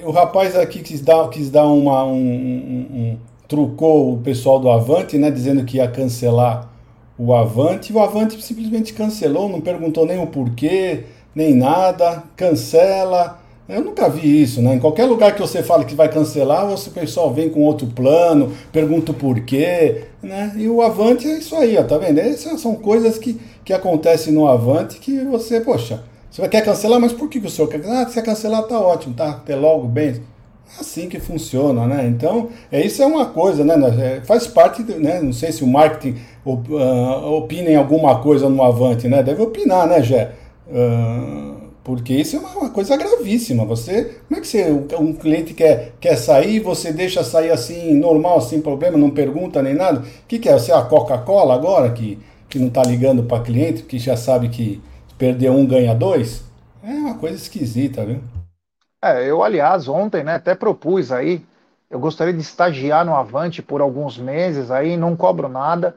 [0.05, 2.05] o rapaz aqui quis dar, quis dar uma.
[2.05, 5.31] Um, um, um, trucou o pessoal do Avante, né?
[5.31, 6.71] Dizendo que ia cancelar
[7.17, 7.93] o Avante.
[7.93, 11.05] E o Avante simplesmente cancelou, não perguntou nem o porquê,
[11.35, 12.25] nem nada.
[12.37, 13.40] Cancela.
[13.71, 14.75] Eu nunca vi isso, né?
[14.75, 18.53] Em qualquer lugar que você fale que vai cancelar, o pessoal vem com outro plano,
[18.73, 20.53] pergunta o porquê, né?
[20.57, 22.19] E o Avante é isso aí, ó, tá vendo?
[22.19, 27.13] Essas são coisas que, que acontecem no Avante que você, poxa, você quer cancelar, mas
[27.13, 27.81] por que, que o senhor quer?
[27.87, 29.31] Ah, se você cancelar, tá ótimo, tá?
[29.31, 30.21] Até logo, bem.
[30.79, 32.07] Assim que funciona, né?
[32.07, 33.75] Então, é, isso é uma coisa, né?
[34.01, 35.21] É, faz parte, né?
[35.21, 39.23] Não sei se o marketing op, uh, opina em alguma coisa no Avante, né?
[39.23, 40.33] Deve opinar, né, Gé?
[40.69, 41.60] Uh,
[41.91, 43.65] porque isso é uma, uma, coisa gravíssima.
[43.65, 48.41] Você, como é que você, um cliente quer, quer sair, você deixa sair assim, normal,
[48.41, 49.99] sem problema, não pergunta nem nada?
[49.99, 50.53] O que, que é?
[50.53, 52.17] Você é a Coca-Cola agora, que,
[52.49, 54.81] que não está ligando para cliente, que já sabe que
[55.19, 56.45] perder um ganha dois?
[56.81, 58.21] É uma coisa esquisita, viu?
[59.03, 61.45] É, eu, aliás, ontem, né, até propus aí,
[61.91, 65.97] eu gostaria de estagiar no Avante por alguns meses aí, não cobro nada.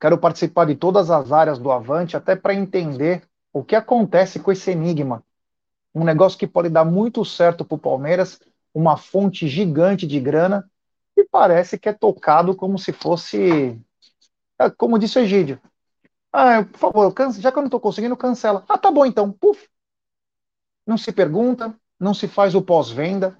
[0.00, 3.22] Quero participar de todas as áreas do Avante, até para entender
[3.52, 5.22] o que acontece com esse enigma.
[5.94, 8.40] Um negócio que pode dar muito certo para o Palmeiras,
[8.74, 10.70] uma fonte gigante de grana,
[11.16, 13.80] e parece que é tocado como se fosse.
[14.58, 15.60] É, como disse o Egídio.
[16.32, 18.64] Ah, por favor, já que eu não estou conseguindo, cancela.
[18.68, 19.32] Ah, tá bom então.
[19.32, 19.68] Puf.
[20.86, 23.36] Não se pergunta, não se faz o pós-venda.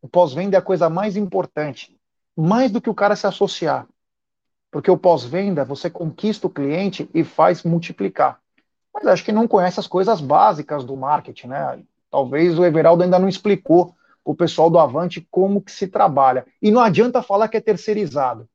[0.00, 1.98] O pós-venda é a coisa mais importante,
[2.36, 3.86] mais do que o cara se associar.
[4.70, 8.40] Porque o pós-venda, você conquista o cliente e faz multiplicar.
[8.92, 11.84] Mas acho que não conhece as coisas básicas do marketing, né?
[12.12, 16.46] Talvez o Everaldo ainda não explicou o pessoal do Avante como que se trabalha.
[16.60, 18.46] E não adianta falar que é terceirizado,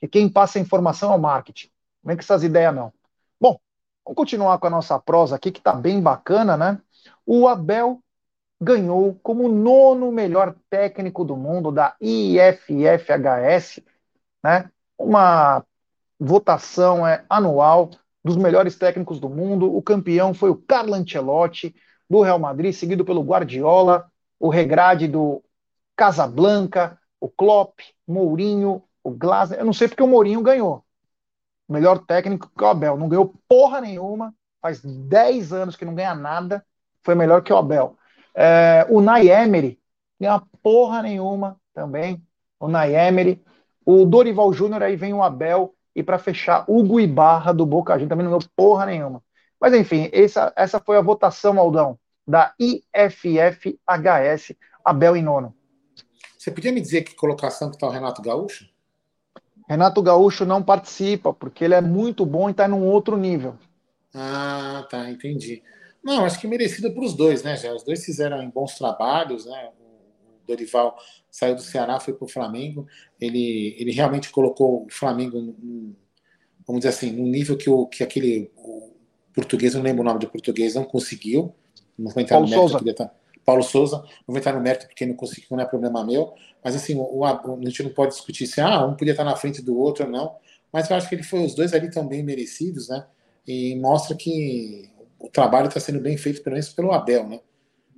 [0.00, 1.68] que quem passa a informação é o marketing.
[2.02, 2.92] Não vem com essas ideias, não.
[3.40, 3.56] Bom,
[4.04, 6.80] vamos continuar com a nossa prosa aqui, que está bem bacana, né?
[7.24, 8.02] O Abel
[8.60, 13.80] ganhou como nono melhor técnico do mundo da IFFHS,
[14.42, 14.68] né?
[14.98, 15.64] Uma
[16.18, 17.90] votação é anual
[18.24, 19.72] dos melhores técnicos do mundo.
[19.72, 21.72] O campeão foi o Carlo Ancelotti
[22.14, 24.06] do Real Madrid, seguido pelo Guardiola,
[24.38, 25.42] o Regrade do
[25.96, 29.58] Casablanca, o Klopp, Mourinho, o Glasner.
[29.58, 30.84] Eu não sei porque o Mourinho ganhou.
[31.68, 32.96] O melhor técnico que o Abel.
[32.96, 34.32] Não ganhou porra nenhuma.
[34.62, 36.64] Faz 10 anos que não ganha nada.
[37.02, 37.96] Foi melhor que o Abel.
[38.32, 39.80] É, o Nay Emery,
[40.20, 42.22] ganha porra nenhuma também.
[42.60, 43.42] O Nay Emery.
[43.84, 45.74] O Dorival Júnior, aí vem o Abel.
[45.96, 49.20] E para fechar, Hugo Ibarra do Boca Juniors também não ganhou porra nenhuma.
[49.60, 54.54] Mas enfim, essa, essa foi a votação, Aldão, da IFFHS,
[54.84, 55.54] Abel em nono.
[56.38, 58.68] Você podia me dizer que colocação que está o Renato Gaúcho?
[59.68, 63.56] Renato Gaúcho não participa, porque ele é muito bom e está num outro nível.
[64.14, 65.62] Ah, tá, entendi.
[66.02, 67.72] Não, acho que merecido para os dois, né, já.
[67.74, 69.70] Os dois fizeram bons trabalhos, né?
[69.80, 70.98] O Dorival
[71.30, 72.86] saiu do Ceará, foi para o Flamengo.
[73.18, 75.96] Ele, ele realmente colocou o Flamengo, num,
[76.66, 78.92] vamos dizer assim, num nível que, o, que aquele o
[79.32, 81.54] português, não lembro o nome do português, não conseguiu.
[81.98, 82.94] Não vou entrar Paulo no mérito Souza.
[82.94, 83.10] Tá,
[83.44, 86.34] Paulo Souza, não vou entrar no mérito porque não conseguiu, não é problema meu.
[86.62, 89.62] Mas assim, o, a gente não pode discutir se ah, um podia estar na frente
[89.62, 90.36] do outro ou não.
[90.72, 93.06] Mas eu acho que ele foi, os dois ali estão bem merecidos, né?
[93.46, 97.40] E mostra que o trabalho está sendo bem feito, pelo menos pelo Abel, né?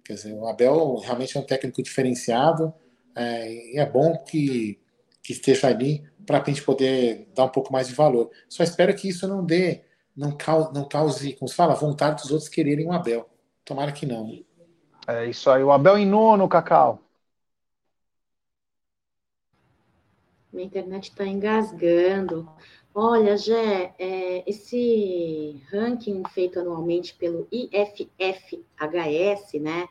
[0.04, 2.72] Quer dizer, o Abel realmente é um técnico diferenciado
[3.14, 4.78] é, e é bom que,
[5.22, 8.30] que esteja ali para a gente poder dar um pouco mais de valor.
[8.48, 9.82] Só espero que isso não dê,
[10.16, 13.28] não cause, não cause como se fala, vontade dos outros quererem o Abel.
[13.66, 14.32] Tomara que não.
[15.08, 15.62] É isso aí.
[15.62, 17.00] O Abel em nono, Cacau.
[20.52, 22.48] Minha internet está engasgando.
[22.94, 29.86] Olha, Gé, é, esse ranking feito anualmente pelo IFFHS, né,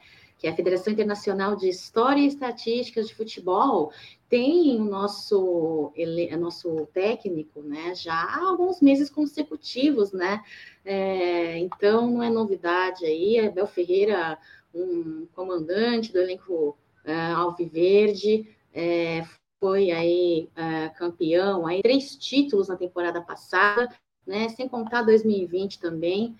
[0.45, 3.91] que é a Federação Internacional de História e Estatísticas de Futebol,
[4.29, 10.43] tem o nosso, ele, nosso técnico, né, já há alguns meses consecutivos, né,
[10.85, 14.37] é, então não é novidade aí, é Bel Ferreira,
[14.71, 19.25] um comandante do elenco é, Alviverde, é,
[19.59, 23.89] foi aí uh, campeão, aí três títulos na temporada passada,
[24.27, 24.49] né?
[24.49, 26.35] Sem contar 2020 também,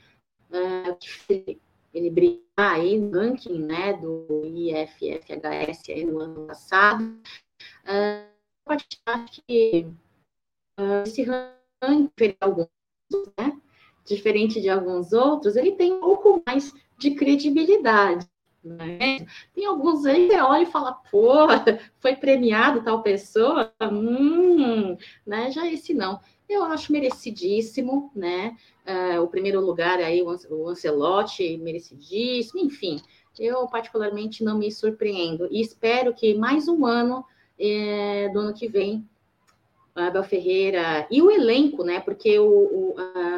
[0.51, 1.57] uh,
[1.95, 3.93] ele brigar aí no ranking, né?
[3.93, 7.03] Do IFFHS aí no ano passado.
[7.85, 8.75] Uh,
[9.05, 9.87] acho que
[10.77, 12.67] uh, esse ranking, alguns,
[13.37, 13.59] né?
[14.05, 18.27] Diferente de alguns outros, ele tem um pouco mais de credibilidade.
[18.65, 19.27] Né?
[19.53, 21.45] Tem alguns aí que olha e fala, pô,
[21.99, 25.51] foi premiado tal pessoa, hum, né?
[25.51, 26.19] Já esse não.
[26.49, 28.57] Eu acho merecidíssimo, né?
[28.87, 32.99] Uh, o primeiro lugar aí, o Ancelotti, merecidíssimo, enfim.
[33.37, 35.47] Eu, particularmente, não me surpreendo.
[35.51, 37.23] E espero que mais um ano
[37.59, 39.07] é, do ano que vem,
[39.95, 41.99] Abel Ferreira e o elenco, né?
[41.99, 42.95] Porque o, o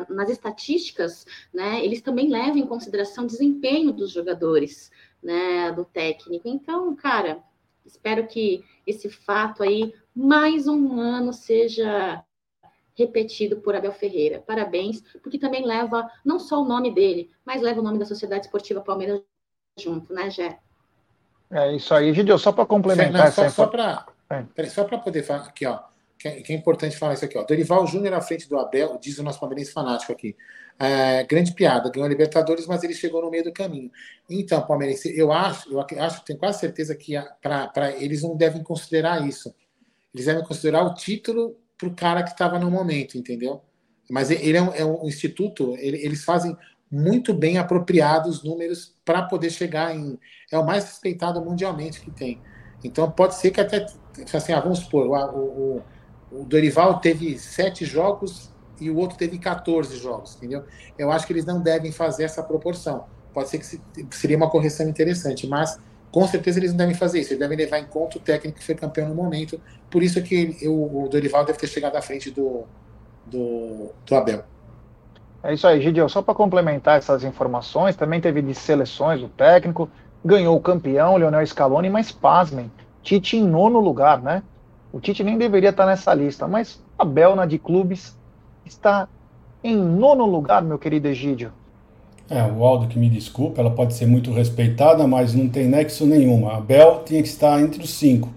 [0.10, 4.92] nas estatísticas, né, eles também levam em consideração o desempenho dos jogadores
[5.28, 6.48] né, do técnico.
[6.48, 7.44] Então, cara,
[7.86, 12.24] espero que esse fato aí, mais um ano, seja
[12.96, 14.42] repetido por Abel Ferreira.
[14.48, 18.46] Parabéns, porque também leva não só o nome dele, mas leva o nome da Sociedade
[18.46, 19.22] Esportiva Palmeiras
[19.78, 20.60] junto, né, Gé?
[21.52, 23.26] É isso aí, Gidio, só para complementar.
[23.26, 24.66] Não, só, só para é.
[24.66, 25.80] só para poder falar aqui, ó,
[26.18, 27.44] que é, que é, importante falar isso aqui, ó.
[27.44, 30.36] Dorival Júnior à frente do Abel, diz o nosso palmeirense fanático aqui.
[30.80, 33.92] É, grande piada, ganhou a Libertadores, mas ele chegou no meio do caminho.
[34.30, 39.28] Então, Palmeirense, eu acho, eu acho, tenho quase certeza que para eles não devem considerar
[39.28, 39.54] isso.
[40.14, 43.62] Eles devem considerar o título para o cara que estava no momento, entendeu?
[44.10, 46.56] Mas ele é um, é um instituto, ele, eles fazem
[46.90, 50.18] muito bem apropriados números para poder chegar em.
[50.52, 52.42] É o mais respeitado mundialmente que tem.
[52.84, 53.86] Então pode ser que até.
[54.34, 55.84] Assim, ah, vamos supor, o, o,
[56.32, 60.64] o Dorival teve sete jogos e o outro teve 14 jogos, entendeu?
[60.98, 63.06] Eu acho que eles não devem fazer essa proporção.
[63.34, 65.80] Pode ser que seria uma correção interessante, mas
[66.12, 67.30] com certeza eles não devem fazer isso.
[67.30, 69.60] Eles devem levar em conta o técnico que foi campeão no momento.
[69.90, 72.64] Por isso que ele, o, Dorival deve ter chegado à frente do,
[73.26, 74.44] do, do Abel.
[75.44, 76.10] É isso aí, Gideon.
[76.10, 79.90] Só para complementar essas informações, também teve de seleções o técnico,
[80.24, 82.72] ganhou o campeão, Leonel Scaloni, mas pasmem,
[83.08, 84.44] Tite em nono lugar, né?
[84.92, 88.18] O Tite nem deveria estar nessa lista, mas Abel na de clubes
[88.66, 89.08] está
[89.64, 91.52] em nono lugar, meu querido Egídio.
[92.30, 96.06] É, o Aldo que me desculpa, ela pode ser muito respeitada, mas não tem nexo
[96.06, 96.58] nenhuma.
[96.58, 98.30] A Bel tinha que estar entre os cinco,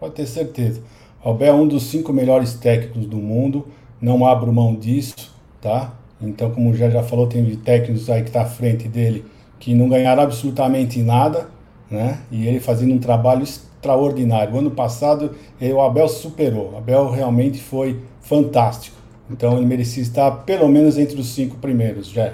[0.00, 0.82] pode ter certeza.
[1.22, 3.66] O Abel é um dos cinco melhores técnicos do mundo,
[4.00, 5.92] não abro mão disso, tá?
[6.20, 9.24] Então, como já já falou, tem técnicos aí que está à frente dele
[9.58, 11.48] que não ganharam absolutamente nada,
[11.90, 12.20] né?
[12.30, 13.44] E ele fazendo um trabalho
[13.84, 14.54] extraordinário.
[14.54, 16.72] O ano passado, o Abel superou.
[16.72, 18.96] O Abel realmente foi fantástico.
[19.30, 22.32] Então, ele merecia estar pelo menos entre os cinco primeiros, já.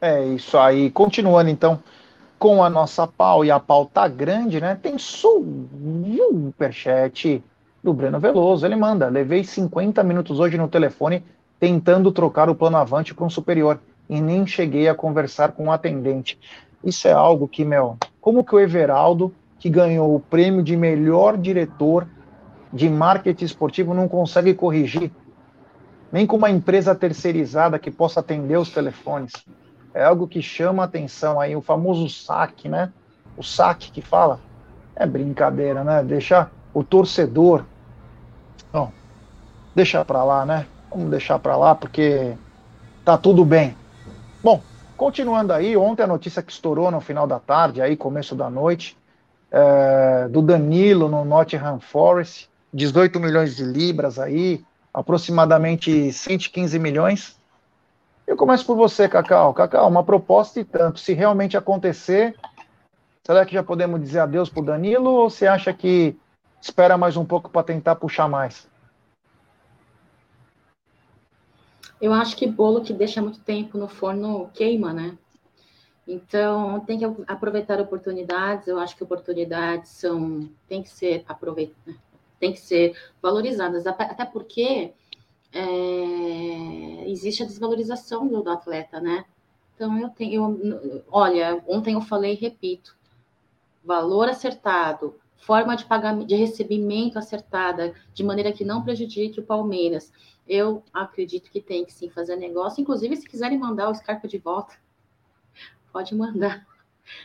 [0.00, 0.90] É isso aí.
[0.90, 1.78] Continuando então
[2.38, 4.78] com a nossa pau, e a pau tá grande, né?
[4.80, 6.22] Tem superchat
[7.82, 8.66] do Breno Veloso.
[8.66, 11.24] Ele manda: levei 50 minutos hoje no telefone
[11.58, 15.66] tentando trocar o plano avante para um superior e nem cheguei a conversar com o
[15.66, 16.38] um atendente.
[16.84, 19.34] Isso é algo que, meu, como que o Everaldo,
[19.66, 22.06] que ganhou o prêmio de melhor diretor
[22.72, 25.10] de marketing esportivo, não consegue corrigir?
[26.12, 29.32] Nem com uma empresa terceirizada que possa atender os telefones
[29.92, 32.92] é algo que chama atenção aí, o famoso saque, né?
[33.36, 34.38] O saque que fala.
[34.94, 36.04] É brincadeira, né?
[36.04, 37.64] Deixar o torcedor.
[38.72, 38.92] Bom,
[39.74, 40.64] deixa para lá, né?
[40.90, 42.36] Vamos deixar para lá porque
[43.04, 43.76] tá tudo bem.
[44.44, 44.62] Bom,
[44.96, 48.96] continuando aí, ontem a notícia que estourou no final da tarde, aí começo da noite,
[49.56, 57.38] é, do Danilo no Nottingham Forest, 18 milhões de libras aí, aproximadamente 115 milhões.
[58.26, 59.54] Eu começo por você, Cacau.
[59.54, 61.00] Cacau, uma proposta e tanto.
[61.00, 62.36] Se realmente acontecer,
[63.24, 66.14] será que já podemos dizer adeus para o Danilo ou você acha que
[66.60, 68.68] espera mais um pouco para tentar puxar mais?
[71.98, 75.16] Eu acho que bolo que deixa muito tempo no forno queima, né?
[76.06, 78.68] Então, tem que aproveitar oportunidades.
[78.68, 81.96] Eu acho que oportunidades são tem que ser aproveitadas,
[82.38, 84.92] tem que ser valorizadas, até porque
[85.52, 89.24] é, existe a desvalorização do, do, atleta, né?
[89.74, 92.96] Então eu tenho, eu, olha, ontem eu falei e repito,
[93.84, 100.12] valor acertado, forma de pagamento, de recebimento acertada, de maneira que não prejudique o Palmeiras.
[100.46, 102.80] Eu acredito que tem que sim fazer negócio.
[102.80, 104.74] Inclusive, se quiserem mandar o Scarpa de volta,
[105.96, 106.66] pode mandar.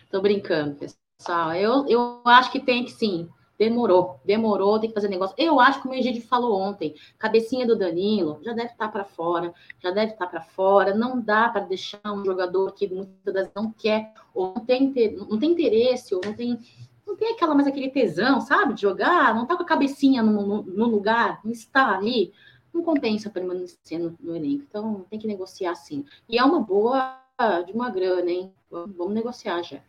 [0.09, 1.53] Tô brincando, pessoal.
[1.53, 3.27] Eu, eu acho que tem que sim
[3.59, 5.35] Demorou, demorou, tem que fazer negócio.
[5.37, 9.53] Eu acho que o Egídio falou ontem, cabecinha do Danilo já deve estar para fora,
[9.79, 10.95] já deve estar para fora.
[10.95, 14.91] Não dá para deixar um jogador que muitas vezes não quer, ou não tem,
[15.29, 16.59] não tem interesse, ou não tem,
[17.05, 20.41] não tem aquela mais aquele tesão, sabe, de jogar, não tá com a cabecinha no,
[20.41, 22.33] no, no lugar, não está ali,
[22.73, 24.65] não compensa permanecer no, no elenco.
[24.67, 26.03] Então tem que negociar sim.
[26.27, 27.20] E é uma boa
[27.65, 28.53] de uma grana, hein?
[28.69, 29.79] Vamos negociar já.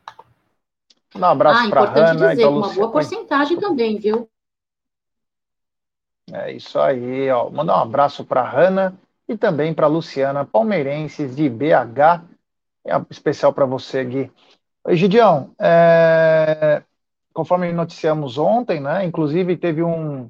[1.15, 2.31] Um abraço ah, para a Hanna.
[2.31, 4.29] Dizer, uma boa porcentagem também, viu?
[6.33, 7.51] É isso aí, ó.
[7.51, 8.99] Mandar um abraço para a Hanna
[9.29, 12.25] e também para Luciana, palmeirenses de BH.
[12.85, 14.33] É especial para você, Gui.
[14.85, 16.83] Oi, Gidião, é...
[17.33, 19.05] conforme noticiamos ontem, né?
[19.05, 20.29] Inclusive teve um,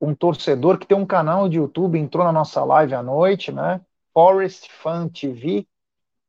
[0.00, 3.80] um torcedor que tem um canal de YouTube, entrou na nossa live à noite, né?
[4.14, 5.66] Forest Fan TV,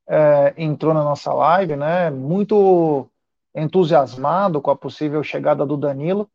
[0.08, 2.10] é, entrou na nossa live, né?
[2.10, 3.08] Muito
[3.56, 6.30] entusiasmado com a possível chegada do Danilo.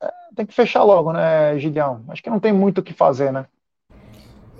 [0.00, 2.02] É, tem que fechar logo, né, Gideão?
[2.08, 3.46] Acho que não tem muito o que fazer, né?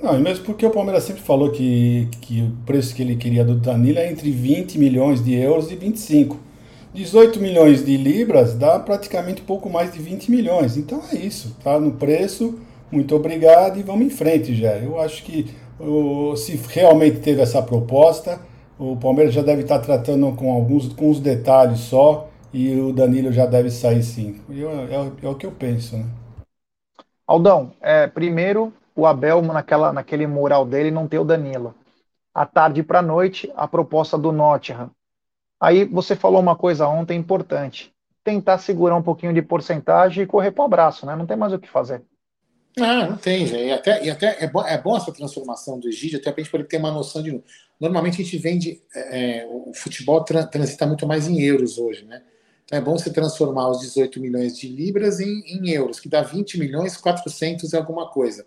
[0.03, 3.45] Não, e mesmo porque o Palmeiras sempre falou que, que o preço que ele queria
[3.45, 6.39] do Danilo é entre 20 milhões de euros e 25.
[6.95, 10.77] 18 milhões de libras dá praticamente pouco mais de 20 milhões.
[10.77, 12.59] Então é isso, tá no preço.
[12.91, 14.73] Muito obrigado e vamos em frente já.
[14.79, 15.51] Eu acho que
[16.37, 18.41] se realmente teve essa proposta,
[18.78, 23.33] o Palmeiras já deve estar tratando com alguns com os detalhes só e o Danilo
[23.33, 24.41] já deve sair sim.
[24.49, 26.07] Eu, é, é, o que eu penso, né?
[27.26, 31.74] Aldão, é, primeiro o Abel naquela, naquele mural dele não tem o Danilo.
[32.35, 34.91] À tarde para a noite, a proposta do Nottingham.
[35.61, 37.93] Aí você falou uma coisa ontem importante.
[38.24, 41.16] Tentar segurar um pouquinho de porcentagem e correr para o abraço, né?
[41.16, 42.03] Não tem mais o que fazer.
[42.79, 43.59] Ah, não tem, já.
[43.59, 46.45] E até, e até é, bom, é bom essa transformação do Egídio, até para a
[46.45, 47.43] gente poder ter uma noção de.
[47.79, 48.81] Normalmente a gente vende.
[48.95, 52.23] É, é o futebol transita muito mais em euros hoje, né?
[52.64, 56.23] Então é bom você transformar os 18 milhões de libras em, em euros, que dá
[56.23, 58.47] 20 milhões 400 e alguma coisa.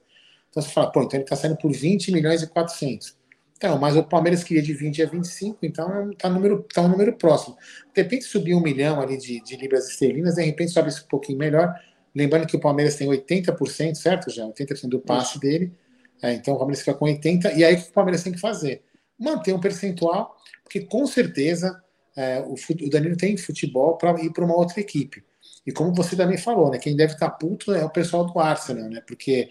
[0.49, 3.17] Então você fala, pô, então ele está saindo por 20 milhões e 400.
[3.57, 6.87] Então, mas o Palmeiras queria de 20 a 25, então está um número, tá um
[6.87, 7.57] número próximo.
[7.93, 11.07] De repente subir um milhão ali de, de libras esterlinas, de repente sobe isso um
[11.07, 11.73] pouquinho melhor.
[12.15, 14.45] Lembrando que o Palmeiras tem 80%, certo, já?
[14.45, 15.73] 80% do passe dele.
[16.21, 17.55] É, então o Palmeiras fica com 80%.
[17.55, 18.83] E aí o que o Palmeiras tem que fazer?
[19.19, 21.81] Manter um percentual, porque com certeza
[22.15, 25.23] é, o, o, Danilo tem futebol para ir para uma outra equipe.
[25.65, 26.77] E como você também falou, né?
[26.77, 29.01] Quem deve estar tá puto é o pessoal do Arsenal, né?
[29.05, 29.49] Porque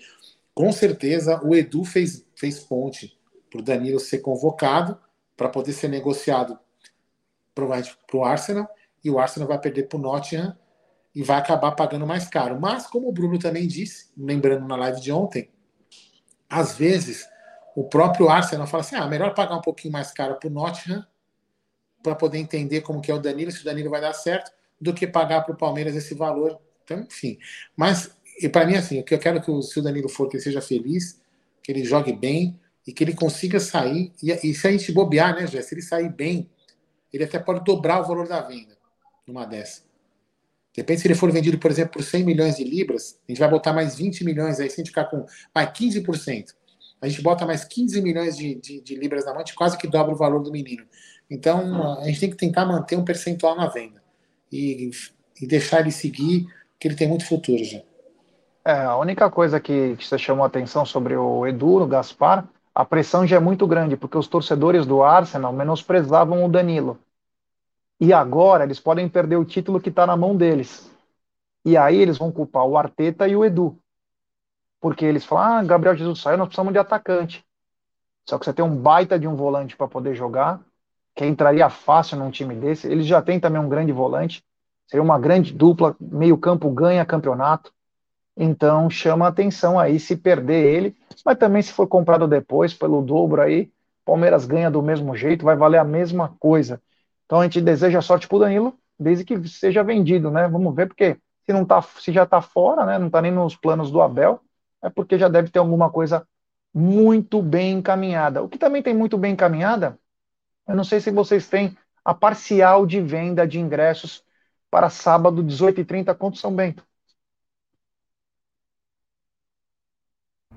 [0.54, 3.18] com certeza o Edu fez, fez ponte
[3.50, 4.98] para o Danilo ser convocado
[5.36, 6.58] para poder ser negociado
[7.54, 7.64] para
[8.14, 8.68] o Arsenal
[9.04, 10.56] e o Arsenal vai perder para o Nottingham
[11.14, 12.58] e vai acabar pagando mais caro.
[12.60, 15.50] Mas, como o Bruno também disse, lembrando na live de ontem,
[16.48, 17.26] às vezes
[17.74, 21.06] o próprio Arsenal fala assim: ah, melhor pagar um pouquinho mais caro para o Nottingham
[22.02, 24.50] para poder entender como que é o Danilo, se o Danilo vai dar certo,
[24.80, 26.58] do que pagar para o Palmeiras esse valor.
[26.82, 27.38] Então, enfim.
[27.76, 28.10] Mas,
[28.40, 30.36] e para mim, assim, o que eu quero que o, se o Danilo for, que
[30.36, 31.20] ele seja feliz,
[31.62, 34.12] que ele jogue bem e que ele consiga sair.
[34.20, 35.62] E, e se a gente bobear, né, Jé?
[35.62, 36.50] Se ele sair bem,
[37.12, 38.76] ele até pode dobrar o valor da venda
[39.26, 39.82] numa dessa.
[40.72, 43.38] De repente, se ele for vendido, por exemplo, por 100 milhões de libras, a gente
[43.38, 46.54] vai botar mais 20 milhões aí, se a gente ficar com mais 15%.
[47.00, 49.76] A gente bota mais 15 milhões de, de, de libras na mão, a gente quase
[49.76, 50.84] que dobra o valor do menino.
[51.30, 54.02] Então, a gente tem que tentar manter um percentual na venda
[54.50, 54.90] e,
[55.40, 56.46] e deixar ele seguir,
[56.78, 57.80] que ele tem muito futuro já.
[58.64, 62.48] É, a única coisa que, que você chamou a atenção sobre o Edu, o Gaspar,
[62.74, 66.98] a pressão já é muito grande, porque os torcedores do Arsenal menosprezavam o Danilo.
[68.04, 70.90] E agora eles podem perder o título que está na mão deles.
[71.64, 73.78] E aí eles vão culpar o Arteta e o Edu.
[74.80, 77.46] Porque eles falam: ah, Gabriel Jesus saiu, nós precisamos de atacante.
[78.28, 80.60] Só que você tem um baita de um volante para poder jogar,
[81.14, 82.88] que entraria fácil num time desse.
[82.90, 84.44] Eles já têm também um grande volante.
[84.88, 87.72] Seria uma grande dupla, meio-campo ganha campeonato.
[88.36, 93.40] Então chama atenção aí se perder ele, mas também se for comprado depois pelo dobro
[93.40, 93.70] aí,
[94.04, 96.82] Palmeiras ganha do mesmo jeito, vai valer a mesma coisa.
[97.32, 100.46] Então a gente deseja sorte para o Danilo, desde que seja vendido, né?
[100.46, 101.16] Vamos ver, porque
[101.46, 102.98] se não tá, se já está fora, né?
[102.98, 104.38] Não está nem nos planos do Abel,
[104.82, 106.28] é porque já deve ter alguma coisa
[106.74, 108.42] muito bem encaminhada.
[108.42, 109.98] O que também tem muito bem encaminhada,
[110.68, 111.74] eu não sei se vocês têm
[112.04, 114.22] a parcial de venda de ingressos
[114.70, 116.84] para sábado, 18h30, contra São Bento.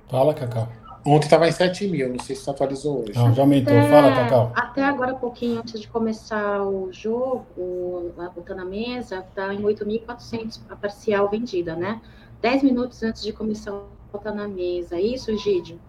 [0.10, 0.85] Fala, Cacau.
[1.08, 3.14] Ontem estava em 7 mil, não sei se atualizou hoje.
[3.14, 3.78] Não, já aumentou.
[3.78, 4.52] Até, Fala, Cacau.
[4.56, 10.62] Até agora, pouquinho antes de começar o jogo, lá botando a mesa, está em 8.400
[10.68, 12.02] a parcial vendida, né?
[12.42, 13.82] 10 minutos antes de começar a
[14.12, 15.00] botar na mesa.
[15.00, 15.80] Isso, Egídio?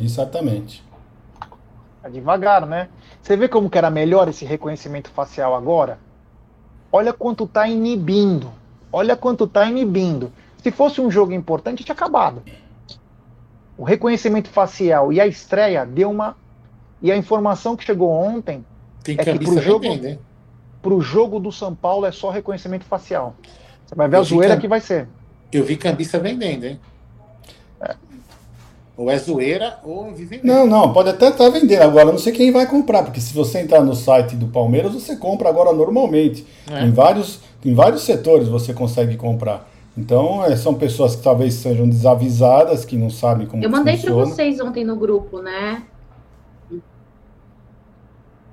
[0.00, 0.84] Exatamente.
[2.00, 2.88] Tá devagar, né?
[3.20, 5.98] Você vê como que era melhor esse reconhecimento facial agora?
[6.92, 8.52] Olha quanto tá inibindo.
[8.92, 10.32] Olha quanto tá inibindo.
[10.62, 12.44] Se fosse um jogo importante, tinha acabado
[13.78, 16.36] o reconhecimento facial e a estreia deu uma.
[17.02, 18.64] E a informação que chegou ontem
[19.04, 19.86] Tem é que pro jogo,
[20.80, 23.34] pro jogo do São Paulo é só reconhecimento facial.
[23.84, 24.62] Você vai ver eu a zoeira que...
[24.62, 25.06] que vai ser.
[25.52, 26.80] Eu vi cambista vendendo, hein?
[27.80, 27.94] É.
[28.96, 31.82] Ou é zoeira ou vive Não, não, pode até estar tá vendendo.
[31.82, 35.16] Agora, não sei quem vai comprar, porque se você entrar no site do Palmeiras, você
[35.16, 36.46] compra agora normalmente.
[36.70, 36.82] É.
[36.82, 39.68] Em, vários, em vários setores você consegue comprar.
[39.96, 44.12] Então, é, são pessoas que talvez sejam desavisadas, que não sabem como Eu mandei para
[44.12, 45.82] vocês ontem no grupo, né?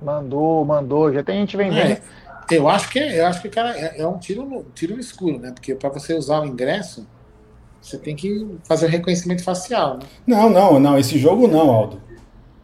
[0.02, 1.12] Mandou, mandou.
[1.12, 1.92] Já tem gente vendendo.
[1.92, 2.02] É,
[2.52, 5.02] eu acho que, é, eu acho que cara, é, é um tiro no, tiro no
[5.02, 5.52] escuro, né?
[5.52, 7.06] Porque para você usar o ingresso,
[7.82, 10.04] você tem que fazer o reconhecimento facial, né?
[10.26, 10.98] Não, não, não.
[10.98, 12.02] Esse jogo não, Aldo.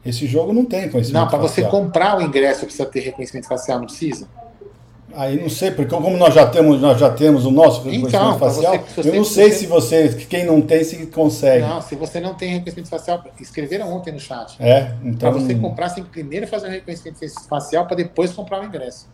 [0.06, 3.80] Esse jogo não tem conhecimento Não, para você comprar o ingresso precisa ter reconhecimento facial,
[3.80, 4.28] não precisa?
[5.14, 8.39] Aí não sei, porque como nós já temos, nós já temos o nosso reconhecimento então,
[8.39, 11.66] facial, você, você, eu não sei se você, quem não tem, se consegue.
[11.66, 14.55] Não, se você não tem reconhecimento facial, escreveram ontem no chat.
[14.60, 15.32] É, então.
[15.32, 18.66] Para você comprar, você tem que primeiro fazer o reconhecimento facial para depois comprar o
[18.66, 19.07] ingresso.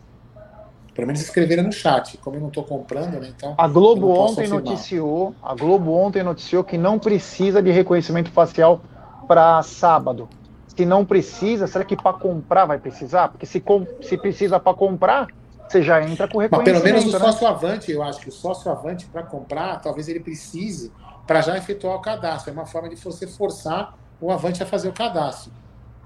[0.94, 2.16] Pelo menos escreveram no chat.
[2.18, 3.30] Como eu não estou comprando, né?
[3.36, 3.54] Então.
[3.58, 4.62] A Globo ontem afirmar.
[4.62, 8.80] noticiou, a Globo ontem noticiou que não precisa de reconhecimento facial
[9.28, 10.28] para sábado.
[10.68, 13.28] Se não precisa, será que para comprar vai precisar?
[13.28, 15.28] Porque se, com, se precisa para comprar,
[15.68, 16.82] você já entra com reconhecimento.
[16.82, 17.24] Mas pelo menos o né?
[17.24, 20.92] sócio avante, eu acho que o sócio avante para comprar, talvez ele precise
[21.26, 22.50] para já efetuar o cadastro.
[22.50, 25.52] É uma forma de você forçar o avante a fazer o cadastro.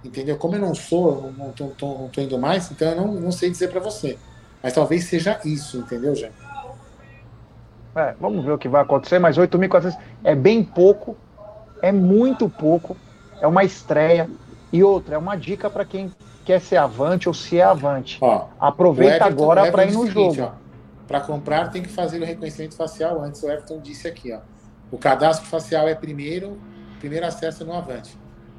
[0.05, 0.37] Entendeu?
[0.39, 3.81] Como eu não sou, não estou indo mais, então eu não, não sei dizer para
[3.81, 4.19] você.
[4.63, 6.31] Mas talvez seja isso, entendeu, Jean?
[7.95, 11.17] É, vamos ver o que vai acontecer, mas 8.400 é bem pouco,
[11.83, 12.97] é muito pouco,
[13.41, 14.29] é uma estreia.
[14.73, 16.11] E outra, é uma dica para quem
[16.45, 18.19] quer ser avante ou se é avante.
[18.21, 20.53] Ó, Aproveita Everton, agora para ir no seguinte, jogo.
[21.07, 23.43] Para comprar tem que fazer o reconhecimento facial antes.
[23.43, 24.41] O Everton disse aqui, ó.
[24.91, 26.59] O cadastro facial é primeiro,
[26.99, 28.17] primeiro acesso no avante.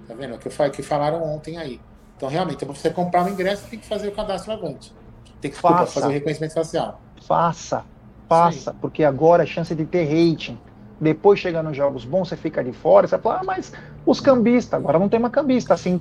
[0.08, 0.34] Tá vendo?
[0.34, 1.80] É o que, eu, que falaram ontem aí.
[2.18, 4.94] Então, realmente, para você comprar o ingresso, tem que fazer o cadastro avante.
[5.42, 7.02] Tem que desculpa, fazer o reconhecimento facial.
[7.26, 7.84] Faça,
[8.30, 10.58] faça, porque agora a chance de ter rating.
[11.00, 13.74] Depois chegar nos jogos bons, você fica de fora, você fala, ah, mas
[14.06, 16.00] os cambistas, agora não tem uma cambista, assim,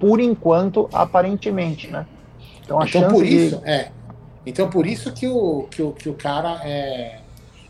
[0.00, 2.06] por enquanto, aparentemente, né?
[2.64, 3.68] Então, a então por isso, de...
[3.68, 3.92] é.
[4.46, 7.20] Então por isso que o, que o, que o cara é.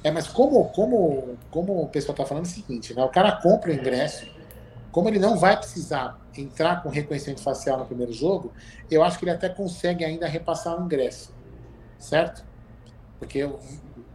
[0.02, 3.04] É, mas como, como, como o pessoal está falando é o seguinte, né?
[3.04, 4.26] O cara compra o ingresso,
[4.90, 8.50] como ele não vai precisar entrar com reconhecimento facial no primeiro jogo,
[8.90, 11.34] eu acho que ele até consegue ainda repassar o ingresso,
[11.98, 12.42] certo?
[13.18, 13.46] Porque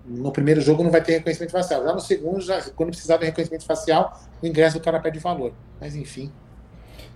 [0.06, 1.84] no primeiro jogo não vai ter reconhecimento facial.
[1.84, 5.54] Já no segundo, já, quando precisar de reconhecimento facial, o ingresso do cara perde valor.
[5.80, 6.32] Mas enfim.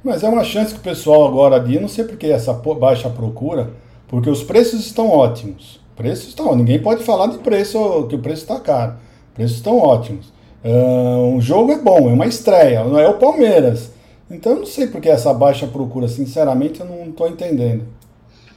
[0.04, 3.74] Mas é uma chance que o pessoal agora dia, não sei porque essa baixa procura,
[4.08, 5.80] porque os preços estão ótimos.
[5.96, 8.96] Preços estão, ninguém pode falar de preço que o preço está caro.
[9.34, 10.32] Preços estão ótimos.
[10.64, 13.92] Uh, um jogo é bom, é uma estreia, não é o Palmeiras.
[14.30, 17.86] Então eu não sei porque essa baixa procura, sinceramente eu não estou entendendo.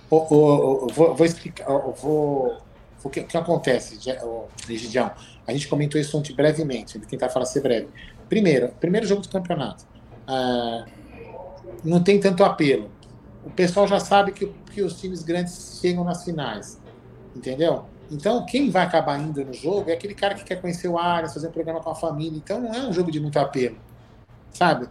[0.09, 2.57] Vou, vou, explicar, vou,
[3.03, 3.99] o que, que acontece,
[4.69, 5.11] Gidião?
[5.47, 7.89] A gente comentou isso ontem brevemente, tentar falar ser breve.
[8.29, 9.85] Primeiro, primeiro jogo do campeonato.
[10.29, 10.85] Uh,
[11.85, 12.91] não tem tanto apelo.
[13.45, 16.81] O pessoal já sabe que, que os times grandes chegam nas finais,
[17.35, 17.85] entendeu?
[18.11, 21.33] Então, quem vai acabar indo no jogo é aquele cara que quer conhecer o Arias,
[21.33, 22.37] fazer um programa com a família.
[22.37, 23.77] Então, não é um jogo de muito apelo,
[24.53, 24.87] sabe?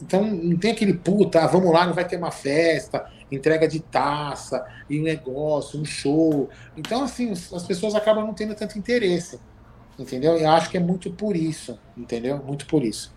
[0.00, 3.80] Então, não tem aquele puta, ah, vamos lá, não vai ter uma festa, entrega de
[3.80, 6.48] taça, e um negócio, um show.
[6.76, 9.40] Então, assim, as pessoas acabam não tendo tanto interesse,
[9.98, 10.36] entendeu?
[10.36, 12.38] Eu acho que é muito por isso, entendeu?
[12.38, 13.12] Muito por isso.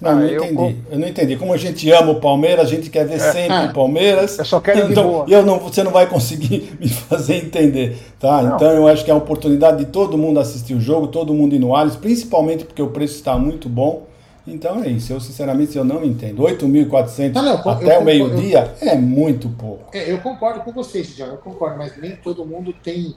[0.00, 0.76] Não, ah, não eu, entendi.
[0.90, 1.36] Eu não entendi.
[1.36, 4.38] Como a gente ama o Palmeiras, a gente quer ver é, sempre é, o Palmeiras.
[4.38, 8.42] Eu só quero então, eu não, Você não vai conseguir me fazer entender, tá?
[8.42, 8.56] Não.
[8.56, 11.54] Então eu acho que é a oportunidade de todo mundo assistir o jogo, todo mundo
[11.54, 14.06] ir no Allianz, principalmente porque o preço está muito bom.
[14.46, 15.12] Então é isso.
[15.12, 16.42] Eu sinceramente eu não entendo.
[16.42, 19.96] 8.400 até o meio-dia é muito pouco.
[19.96, 21.26] É, eu concordo com vocês, John.
[21.26, 23.14] Eu concordo, mas nem todo mundo tem.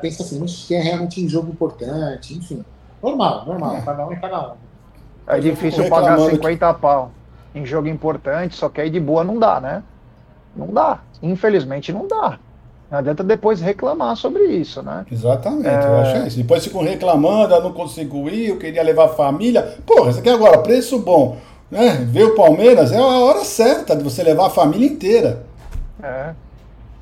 [0.00, 2.64] Pensa assim, que é realmente um jogo importante, enfim.
[3.02, 3.76] Normal, normal.
[3.76, 3.80] É.
[3.80, 4.69] Cada um é cada um.
[5.26, 6.80] É difícil pagar 50 que...
[6.80, 7.10] pau
[7.54, 9.82] em jogo importante, só que aí de boa não dá, né?
[10.56, 11.00] Não dá.
[11.22, 12.38] Infelizmente não dá.
[12.90, 15.06] Não adianta depois reclamar sobre isso, né?
[15.10, 15.86] Exatamente, é...
[15.86, 16.36] eu acho isso.
[16.36, 19.78] Depois ficam reclamando, eu não consigo ir, eu queria levar a família.
[19.86, 21.36] Porra, isso aqui agora, preço bom.
[21.70, 22.04] Né?
[22.08, 25.44] Ver o Palmeiras é a hora certa de você levar a família inteira.
[26.02, 26.34] É.